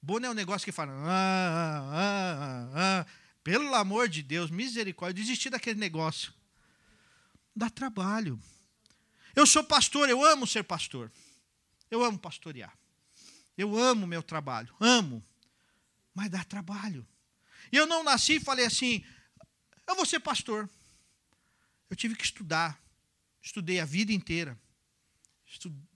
[0.00, 0.92] Bona é um negócio que fala.
[0.92, 3.06] Ah, ah, ah, ah.
[3.44, 6.37] Pelo amor de Deus, misericórdia, eu desisti daquele negócio.
[7.58, 8.40] Dá trabalho.
[9.34, 11.10] Eu sou pastor, eu amo ser pastor.
[11.90, 12.72] Eu amo pastorear.
[13.56, 15.24] Eu amo meu trabalho, amo.
[16.14, 17.04] Mas dá trabalho.
[17.72, 19.04] E eu não nasci e falei assim:
[19.88, 20.70] eu vou ser pastor.
[21.90, 22.80] Eu tive que estudar.
[23.42, 24.56] Estudei a vida inteira.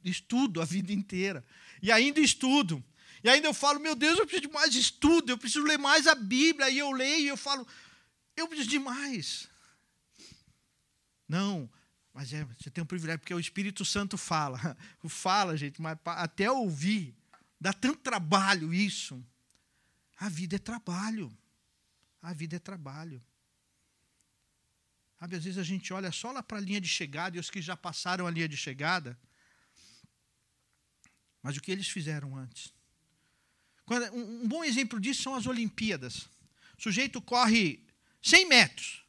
[0.02, 1.44] Estudo a vida inteira.
[1.80, 2.82] E ainda estudo.
[3.22, 6.08] E ainda eu falo, meu Deus, eu preciso de mais estudo, eu preciso ler mais
[6.08, 6.68] a Bíblia.
[6.70, 7.64] E eu leio e eu falo,
[8.36, 9.51] eu preciso de mais.
[11.32, 11.70] Não,
[12.12, 14.76] mas é, você tem um privilégio, porque o Espírito Santo fala.
[15.08, 17.16] Fala, gente, mas até ouvir,
[17.58, 19.24] dá tanto trabalho isso.
[20.18, 21.34] A vida é trabalho.
[22.20, 23.24] A vida é trabalho.
[25.18, 27.48] Sabe, às vezes a gente olha só lá para a linha de chegada e os
[27.48, 29.18] que já passaram a linha de chegada.
[31.42, 32.74] Mas o que eles fizeram antes?
[34.12, 36.28] Um bom exemplo disso são as Olimpíadas.
[36.78, 37.82] O sujeito corre
[38.20, 39.01] 100 metros.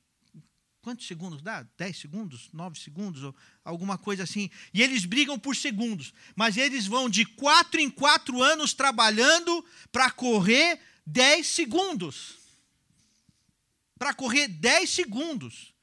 [0.84, 1.66] Quantos segundos dá?
[1.76, 2.50] 10 segundos?
[2.54, 3.34] 9 segundos?
[3.66, 4.52] Alguma coisa assim.
[4.72, 6.14] E eles brigam por segundos.
[6.36, 12.44] Mas eles vão de 4 em 4 anos trabalhando para correr 10 segundos
[14.04, 15.74] para correr 10 segundos.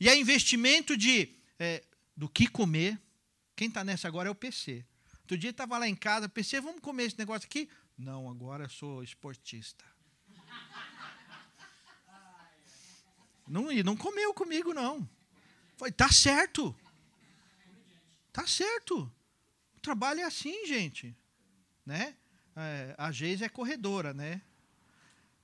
[0.00, 1.84] E é investimento de é,
[2.16, 2.98] do que comer.
[3.54, 4.82] Quem está nessa agora é o PC.
[5.20, 7.68] Outro dia estava lá em casa, PC, vamos comer esse negócio aqui?
[7.98, 9.84] Não, agora eu sou esportista.
[13.52, 15.06] Não, e não comeu comigo, não.
[15.76, 16.74] Foi, tá certo.
[18.32, 19.12] Tá certo.
[19.76, 21.14] O trabalho é assim, gente.
[21.84, 22.16] Né?
[22.56, 23.10] É, a
[23.44, 24.40] é corredora, né?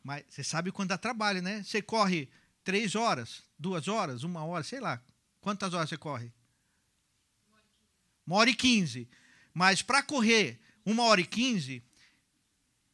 [0.02, 1.62] Mas você sabe quando dá trabalho, né?
[1.62, 2.30] Você corre
[2.64, 5.02] três horas, duas horas, uma hora, sei lá.
[5.42, 6.32] Quantas horas você corre?
[8.26, 9.06] Uma hora e quinze.
[9.52, 11.84] Mas para correr uma hora e quinze,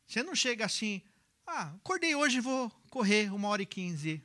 [0.09, 1.01] você não chega assim,
[1.47, 4.21] ah, acordei hoje vou correr uma hora e quinze.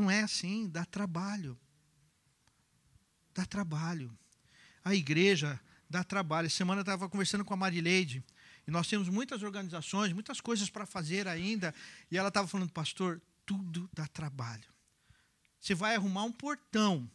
[0.00, 1.58] Não é assim, dá trabalho.
[3.34, 4.16] Dá trabalho.
[4.82, 6.46] A igreja dá trabalho.
[6.46, 8.24] Essa semana eu estava conversando com a Marileide,
[8.66, 11.74] e nós temos muitas organizações, muitas coisas para fazer ainda,
[12.10, 14.64] e ela estava falando, pastor, tudo dá trabalho.
[15.60, 17.10] Você vai arrumar um portão.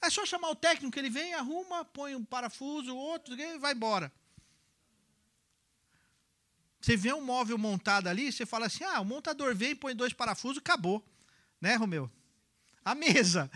[0.00, 4.10] É só chamar o técnico, ele vem, arruma, põe um parafuso, outro, e vai embora.
[6.80, 10.12] Você vê um móvel montado ali, você fala assim: ah, o montador vem, põe dois
[10.12, 11.04] parafusos, acabou.
[11.60, 12.10] Né, Romeu?
[12.84, 13.50] A mesa.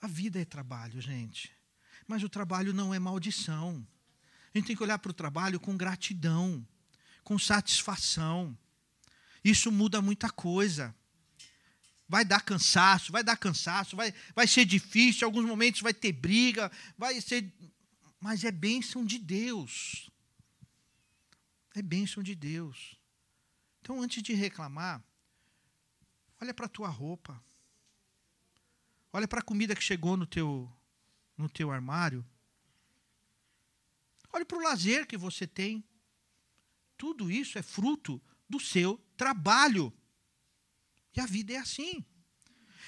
[0.00, 1.50] A vida é trabalho, gente.
[2.06, 3.86] Mas o trabalho não é maldição.
[4.54, 6.66] A gente tem que olhar para o trabalho com gratidão,
[7.24, 8.56] com satisfação.
[9.44, 10.94] Isso muda muita coisa.
[12.08, 16.12] Vai dar cansaço, vai dar cansaço, vai, vai ser difícil, em alguns momentos vai ter
[16.12, 17.52] briga, vai ser.
[18.20, 20.08] Mas é bênção de Deus.
[21.76, 22.98] É bênção de Deus.
[23.82, 25.04] Então, antes de reclamar,
[26.40, 27.38] olha para a tua roupa.
[29.12, 30.72] Olha para a comida que chegou no teu,
[31.36, 32.24] no teu armário.
[34.32, 35.84] Olha para o lazer que você tem.
[36.96, 39.92] Tudo isso é fruto do seu trabalho.
[41.14, 42.02] E a vida é assim.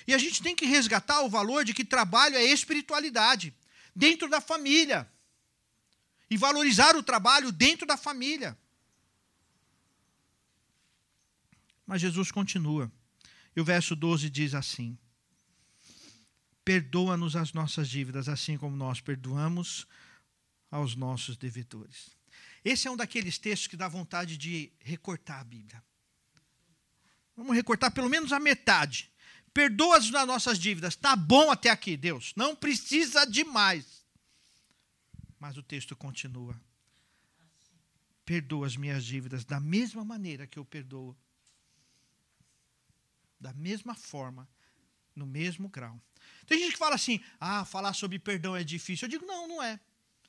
[0.06, 3.54] E a gente tem que resgatar o valor de que trabalho é espiritualidade
[3.94, 5.06] dentro da família.
[6.30, 8.58] E valorizar o trabalho dentro da família.
[11.88, 12.92] Mas Jesus continua.
[13.56, 14.98] E o verso 12 diz assim:
[16.62, 19.86] Perdoa-nos as nossas dívidas, assim como nós perdoamos
[20.70, 22.10] aos nossos devedores.
[22.62, 25.82] Esse é um daqueles textos que dá vontade de recortar a Bíblia.
[27.34, 29.10] Vamos recortar pelo menos a metade.
[29.54, 30.92] Perdoa as nossas dívidas.
[30.92, 32.34] Está bom até aqui, Deus.
[32.36, 34.04] Não precisa de mais.
[35.40, 36.54] Mas o texto continua.
[38.26, 41.16] Perdoa as minhas dívidas da mesma maneira que eu perdoo.
[43.40, 44.48] Da mesma forma,
[45.14, 46.00] no mesmo grau.
[46.46, 49.06] Tem gente que fala assim: ah, falar sobre perdão é difícil.
[49.06, 49.78] Eu digo: não, não é.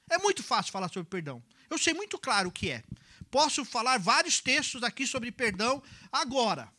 [0.10, 1.44] É muito fácil falar sobre perdão.
[1.70, 2.84] Eu sei muito claro o que é.
[3.30, 6.72] Posso falar vários textos aqui sobre perdão agora.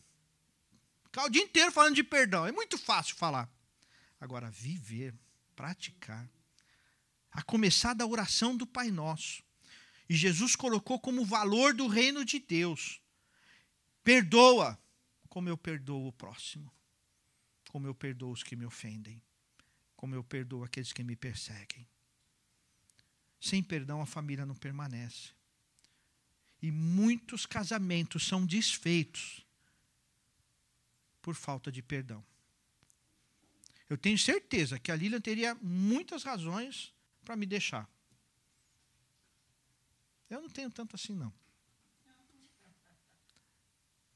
[1.04, 2.46] Ficar o dia inteiro falando de perdão.
[2.46, 3.48] É muito fácil falar.
[4.20, 5.14] Agora, viver,
[5.54, 6.28] praticar.
[7.30, 9.42] A começar da oração do Pai Nosso.
[10.08, 13.00] E Jesus colocou como valor do reino de Deus.
[14.02, 14.76] Perdoa
[15.30, 16.70] como eu perdoo o próximo.
[17.70, 19.22] Como eu perdoo os que me ofendem.
[19.96, 21.88] Como eu perdoo aqueles que me perseguem.
[23.40, 25.30] Sem perdão a família não permanece.
[26.60, 29.46] E muitos casamentos são desfeitos
[31.22, 32.24] por falta de perdão.
[33.88, 36.92] Eu tenho certeza que a Lilian teria muitas razões
[37.24, 37.88] para me deixar.
[40.28, 41.32] Eu não tenho tanto assim, não.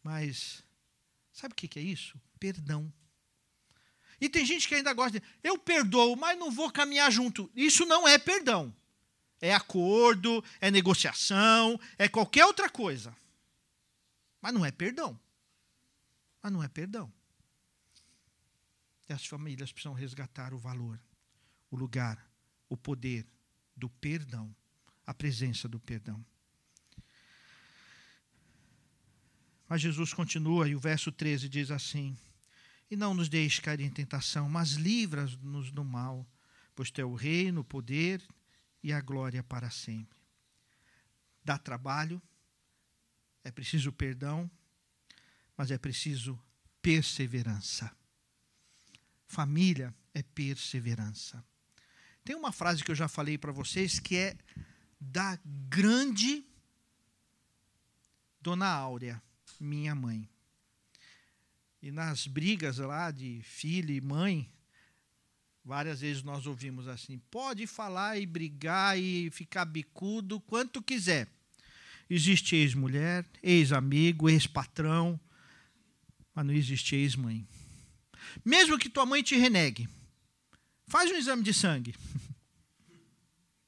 [0.02, 0.63] Mas,
[1.34, 2.18] sabe o que é isso?
[2.40, 2.90] Perdão.
[4.20, 7.50] E tem gente que ainda gosta de, eu perdoo, mas não vou caminhar junto.
[7.54, 8.74] Isso não é perdão.
[9.40, 13.14] É acordo, é negociação, é qualquer outra coisa.
[14.40, 15.18] Mas não é perdão.
[16.42, 17.12] Mas não é perdão.
[19.08, 20.98] E as famílias precisam resgatar o valor,
[21.70, 22.26] o lugar,
[22.68, 23.26] o poder
[23.76, 24.54] do perdão,
[25.06, 26.24] a presença do perdão.
[29.68, 32.16] Mas Jesus continua e o verso 13 diz assim:
[32.90, 36.26] E não nos deixe cair em tentação, mas livra-nos do mal,
[36.74, 38.22] pois teu o reino, o poder
[38.82, 40.18] e a glória para sempre.
[41.42, 42.20] Dá trabalho,
[43.42, 44.50] é preciso perdão,
[45.56, 46.38] mas é preciso
[46.80, 47.90] perseverança.
[49.26, 51.44] Família é perseverança.
[52.22, 54.36] Tem uma frase que eu já falei para vocês que é
[55.00, 56.44] da grande
[58.40, 59.22] Dona Áurea,
[59.64, 60.28] minha mãe.
[61.82, 64.50] E nas brigas lá de filho e mãe,
[65.64, 71.28] várias vezes nós ouvimos assim: pode falar e brigar e ficar bicudo quanto quiser.
[72.08, 75.18] Existe ex-mulher, ex-amigo, ex-patrão,
[76.34, 77.46] mas não existe ex-mãe.
[78.44, 79.88] Mesmo que tua mãe te renegue,
[80.86, 81.94] faz um exame de sangue.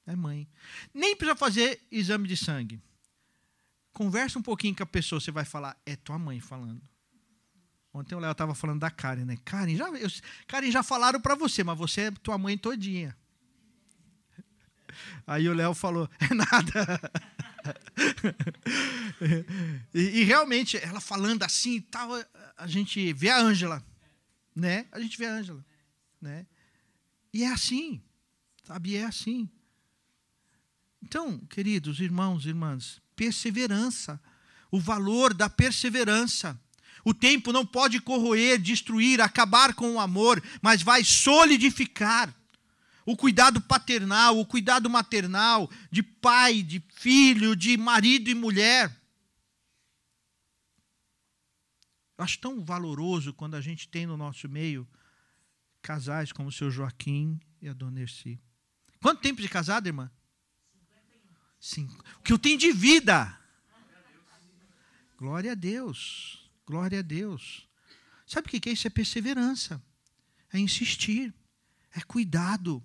[0.08, 0.48] É mãe.
[0.94, 2.80] Nem precisa fazer exame de sangue.
[3.96, 6.82] Conversa um pouquinho com a pessoa, você vai falar, é tua mãe falando.
[7.94, 9.38] Ontem o Léo estava falando da Karen, né?
[9.42, 10.10] Karen, já, eu,
[10.46, 13.16] Karen, já falaram para você, mas você é tua mãe todinha.
[15.26, 17.00] Aí o Léo falou, é nada.
[19.94, 22.10] e, e, realmente, ela falando assim e tal,
[22.54, 23.82] a gente vê a Ângela,
[24.54, 24.86] né?
[24.92, 25.64] A gente vê a Ângela,
[26.20, 26.46] né?
[27.32, 28.02] E é assim,
[28.62, 28.94] sabe?
[28.94, 29.48] É assim.
[31.02, 34.20] Então, queridos irmãos e irmãs, perseverança.
[34.70, 36.60] o valor da perseverança.
[37.04, 42.34] O tempo não pode corroer, destruir, acabar com o amor, mas vai solidificar
[43.06, 48.90] o cuidado paternal, o cuidado maternal, de pai, de filho, de marido e mulher.
[52.18, 54.86] Eu acho tão valoroso quando a gente tem no nosso meio
[55.80, 58.40] casais como o seu Joaquim e a dona Erci.
[59.00, 60.10] Quanto tempo de casada, irmã?
[62.18, 63.38] O que eu tenho de vida.
[65.16, 66.50] Glória a Deus.
[66.64, 67.66] Glória a Deus.
[68.26, 68.86] Sabe o que é isso?
[68.86, 69.82] É perseverança.
[70.52, 71.34] É insistir.
[71.92, 72.82] É cuidado.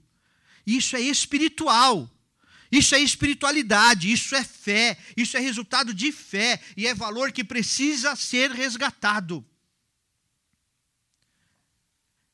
[0.65, 2.09] Isso é espiritual.
[2.71, 7.43] Isso é espiritualidade, isso é fé, isso é resultado de fé e é valor que
[7.43, 9.45] precisa ser resgatado.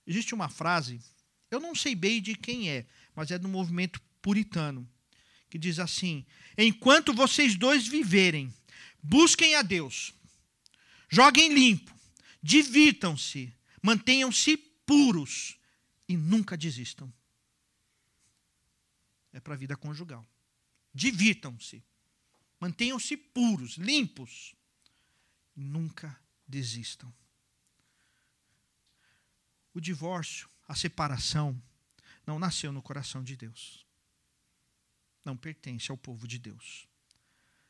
[0.05, 1.01] Existe uma frase,
[1.49, 2.85] eu não sei bem de quem é,
[3.15, 4.87] mas é do movimento puritano,
[5.49, 6.25] que diz assim:
[6.57, 8.53] Enquanto vocês dois viverem,
[9.01, 10.13] busquem a Deus,
[11.09, 11.93] joguem limpo,
[12.41, 15.57] divirtam-se, mantenham-se puros
[16.07, 17.11] e nunca desistam
[19.37, 20.27] é para a vida conjugal.
[20.93, 21.83] Divirtam-se.
[22.59, 24.55] Mantenham-se puros, limpos.
[25.55, 27.13] Nunca desistam.
[29.73, 31.61] O divórcio, a separação,
[32.25, 33.85] não nasceu no coração de Deus.
[35.28, 36.88] Não pertence ao povo de Deus.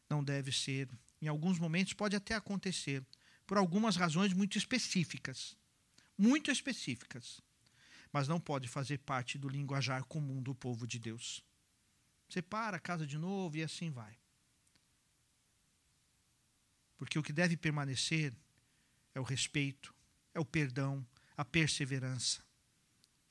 [0.08, 0.88] Não deve ser.
[1.20, 3.03] Em alguns momentos pode até acontecer,
[3.47, 5.58] por algumas razões muito específicas.
[6.16, 7.41] Muito específicas.
[8.14, 11.43] Mas não pode fazer parte do linguajar comum do povo de Deus.
[12.30, 14.16] Separa a casa de novo e assim vai.
[16.95, 18.36] Porque o que deve permanecer
[19.16, 19.95] é o respeito,
[20.32, 21.03] é o perdão,
[21.36, 22.45] a perseverança.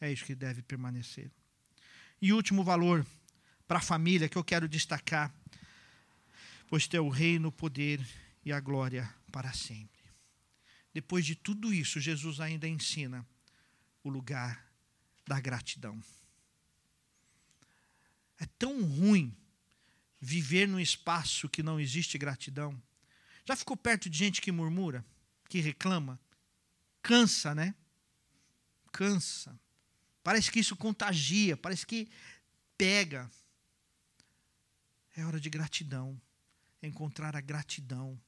[0.01, 1.31] É isso que deve permanecer.
[2.21, 3.07] E último valor
[3.67, 5.35] para a família que eu quero destacar,
[6.69, 8.07] pois tem o reino, o poder
[8.45, 10.03] e a glória para sempre.
[10.93, 13.27] Depois de tudo isso, Jesus ainda ensina
[14.03, 14.65] o lugar
[15.27, 16.03] da gratidão.
[18.39, 19.37] É tão ruim
[20.21, 22.81] viver num espaço que não existe gratidão.
[23.45, 25.05] Já ficou perto de gente que murmura,
[25.49, 26.19] que reclama?
[27.03, 27.75] Cansa, né?
[28.93, 29.59] Cansa.
[30.23, 32.09] Parece que isso contagia, parece que
[32.77, 33.31] pega.
[35.17, 36.21] É hora de gratidão.
[36.83, 38.21] Encontrar a gratidão,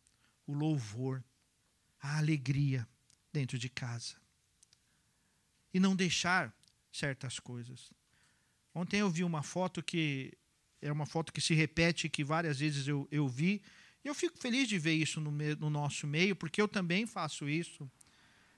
[0.46, 1.22] o louvor,
[2.00, 2.88] a alegria
[3.32, 4.16] dentro de casa.
[5.72, 6.52] E não deixar
[6.90, 7.92] certas coisas.
[8.74, 10.32] Ontem eu vi uma foto que
[10.80, 13.62] é uma foto que se repete, que várias vezes eu, eu vi.
[14.02, 17.06] E eu fico feliz de ver isso no, me, no nosso meio, porque eu também
[17.06, 17.90] faço isso.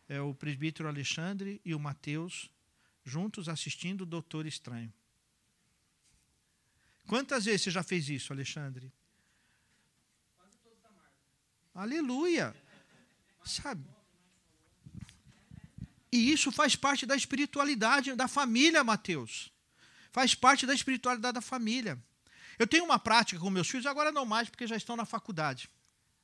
[0.08, 2.50] É o presbítero Alexandre e o Mateus
[3.04, 4.92] juntos assistindo o Doutor Estranho.
[7.10, 8.92] Quantas vezes você já fez isso, Alexandre?
[11.74, 12.54] Aleluia!
[13.44, 13.84] Sabe?
[16.12, 19.50] E isso faz parte da espiritualidade da família, Mateus.
[20.12, 22.00] Faz parte da espiritualidade da família.
[22.56, 25.68] Eu tenho uma prática com meus filhos, agora não mais porque já estão na faculdade.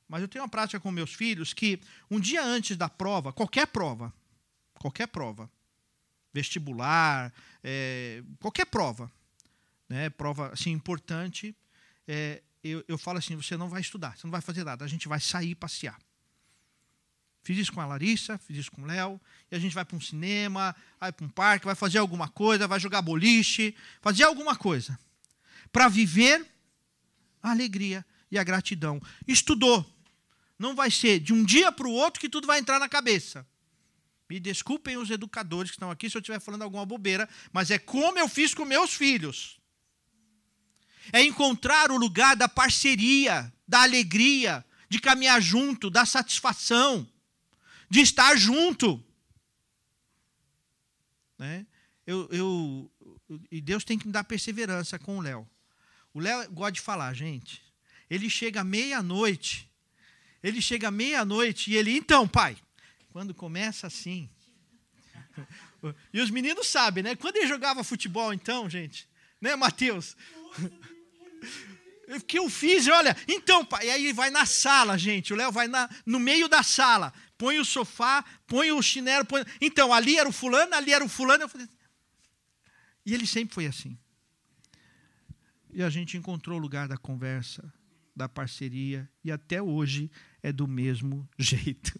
[0.07, 3.67] Mas eu tenho uma prática com meus filhos que um dia antes da prova, qualquer
[3.67, 4.13] prova,
[4.75, 5.51] qualquer prova,
[6.31, 9.11] vestibular, é, qualquer prova,
[9.89, 11.55] né, prova assim importante,
[12.07, 14.87] é, eu, eu falo assim: você não vai estudar, você não vai fazer nada, a
[14.87, 15.97] gente vai sair passear.
[17.47, 19.21] Fiz isso com a Larissa, fiz isso com o Léo.
[19.49, 22.67] E a gente vai para um cinema, vai para um parque, vai fazer alguma coisa,
[22.67, 24.99] vai jogar boliche, fazer alguma coisa.
[25.71, 26.45] Para viver
[27.41, 29.01] a alegria e a gratidão.
[29.25, 29.85] Estudou.
[30.59, 33.47] Não vai ser de um dia para o outro que tudo vai entrar na cabeça.
[34.29, 37.79] Me desculpem os educadores que estão aqui se eu estiver falando alguma bobeira, mas é
[37.79, 39.56] como eu fiz com meus filhos.
[41.11, 47.07] É encontrar o lugar da parceria, da alegria, de caminhar junto, da satisfação
[47.89, 49.03] de estar junto.
[51.37, 51.65] Né?
[52.05, 52.91] Eu, eu,
[53.51, 55.47] e Deus tem que me dar perseverança com o Léo.
[56.13, 57.61] O Léo gosta de falar, gente.
[58.09, 59.69] Ele chega meia-noite.
[60.41, 62.57] Ele chega meia-noite e ele, então, pai,
[63.09, 64.29] quando começa assim.
[66.11, 67.15] E os meninos sabem, né?
[67.15, 69.07] Quando ele jogava futebol, então, gente,
[69.39, 70.17] né, Mateus?
[72.09, 75.33] O que eu fiz, olha, então, pai, e aí vai na sala, gente.
[75.33, 79.25] O Léo vai na, no meio da sala põe o sofá, põe o chinelo.
[79.25, 79.43] Põe...
[79.61, 81.43] Então, ali era o fulano, ali era o fulano.
[81.43, 81.67] Eu falei...
[83.05, 83.97] E ele sempre foi assim.
[85.71, 87.71] E a gente encontrou o lugar da conversa,
[88.15, 90.11] da parceria, e até hoje
[90.41, 91.99] é do mesmo jeito.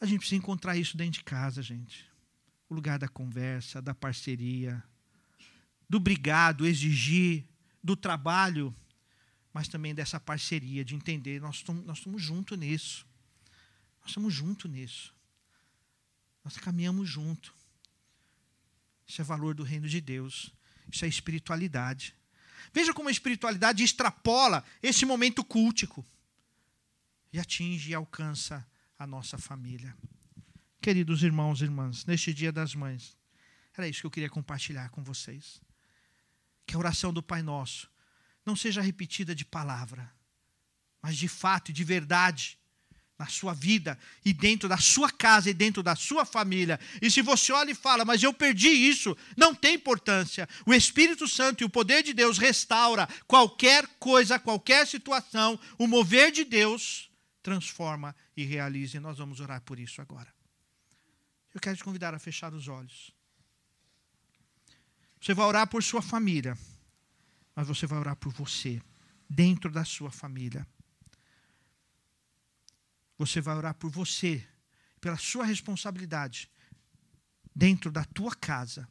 [0.00, 2.04] A gente precisa encontrar isso dentro de casa, gente.
[2.68, 4.82] O lugar da conversa, da parceria,
[5.88, 7.44] do brigado, exigir,
[7.82, 8.74] do trabalho.
[9.52, 13.06] mas também dessa parceria, de entender, nós estamos, nós estamos juntos nisso.
[14.00, 15.14] Nós estamos juntos nisso.
[16.42, 17.54] Nós caminhamos junto.
[19.06, 20.52] Isso é valor do reino de Deus.
[20.90, 22.14] Isso é espiritualidade.
[22.72, 26.04] Veja como a espiritualidade extrapola esse momento cultico
[27.32, 28.66] e atinge e alcança
[28.98, 29.96] a nossa família.
[30.80, 33.16] Queridos irmãos e irmãs, neste Dia das Mães,
[33.76, 35.60] era isso que eu queria compartilhar com vocês.
[36.66, 37.90] Que a oração do Pai Nosso
[38.44, 40.12] não seja repetida de palavra,
[41.00, 42.58] mas de fato e de verdade
[43.18, 46.78] na sua vida e dentro da sua casa e dentro da sua família.
[47.00, 50.48] E se você olha e fala, mas eu perdi isso, não tem importância.
[50.66, 55.58] O Espírito Santo e o poder de Deus restaura qualquer coisa, qualquer situação.
[55.78, 57.10] O mover de Deus
[57.42, 58.96] transforma e realiza.
[58.96, 60.32] E nós vamos orar por isso agora.
[61.54, 63.12] Eu quero te convidar a fechar os olhos.
[65.24, 66.54] Você vai orar por sua família,
[67.56, 68.82] mas você vai orar por você,
[69.26, 70.66] dentro da sua família.
[73.16, 74.46] Você vai orar por você,
[75.00, 76.52] pela sua responsabilidade,
[77.54, 78.86] dentro da tua casa.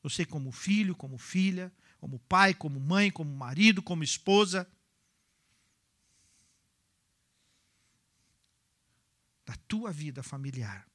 [0.00, 4.70] Você, como filho, como filha, como pai, como mãe, como marido, como esposa.
[9.44, 10.86] Da tua vida familiar.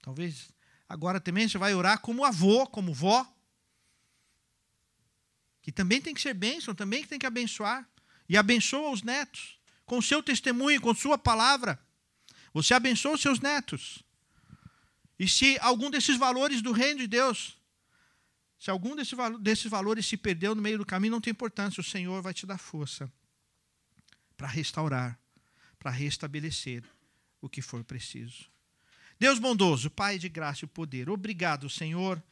[0.00, 0.56] Talvez
[0.88, 3.26] agora também você vai orar como avô, como vó.
[5.60, 7.88] Que também tem que ser bênção, também tem que abençoar.
[8.28, 11.78] E abençoa os netos com seu testemunho, com sua palavra.
[12.52, 14.04] Você abençoa os seus netos.
[15.18, 17.58] E se algum desses valores do reino de Deus,
[18.58, 21.84] se algum desse, desses valores se perdeu no meio do caminho, não tem importância, o
[21.84, 23.10] Senhor vai te dar força
[24.36, 25.18] para restaurar,
[25.78, 26.84] para restabelecer
[27.40, 28.50] o que for preciso.
[29.18, 32.22] Deus bondoso, Pai de graça e poder, obrigado, Senhor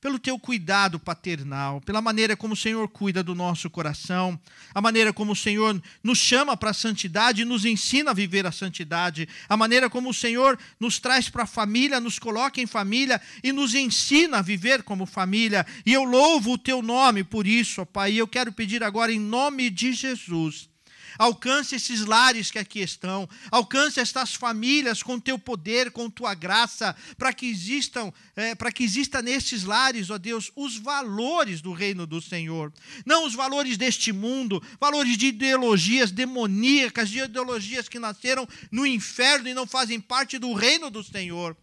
[0.00, 4.40] pelo teu cuidado paternal, pela maneira como o Senhor cuida do nosso coração,
[4.74, 8.46] a maneira como o Senhor nos chama para a santidade e nos ensina a viver
[8.46, 12.66] a santidade, a maneira como o Senhor nos traz para a família, nos coloca em
[12.66, 15.66] família e nos ensina a viver como família.
[15.84, 18.12] E eu louvo o teu nome por isso, ó Pai.
[18.12, 20.69] E eu quero pedir agora em nome de Jesus
[21.18, 23.28] Alcance esses lares que aqui estão.
[23.50, 28.84] Alcance estas famílias com teu poder, com tua graça, para que existam, é, para que
[28.84, 32.72] exista nesses lares, ó Deus, os valores do reino do Senhor.
[33.04, 39.48] Não os valores deste mundo, valores de ideologias demoníacas, de ideologias que nasceram no inferno
[39.48, 41.56] e não fazem parte do reino do Senhor,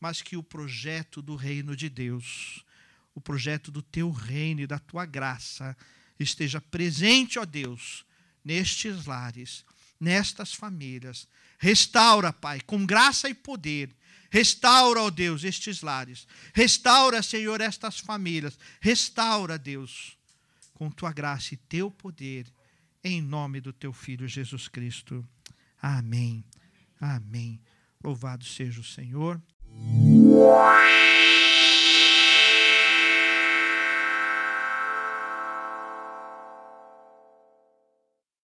[0.00, 2.64] mas que o projeto do reino de Deus,
[3.14, 5.76] o projeto do teu reino e da tua graça
[6.18, 8.04] esteja presente, ó Deus,
[8.48, 9.62] nestes lares,
[10.00, 11.28] nestas famílias.
[11.58, 13.94] Restaura, Pai, com graça e poder.
[14.30, 16.26] Restaura, ó Deus, estes lares.
[16.54, 18.58] Restaura, Senhor, estas famílias.
[18.80, 20.16] Restaura, Deus,
[20.72, 22.46] com tua graça e teu poder,
[23.04, 25.26] em nome do teu Filho Jesus Cristo.
[25.80, 26.42] Amém.
[26.98, 27.60] Amém.
[28.02, 29.40] Louvado seja o Senhor.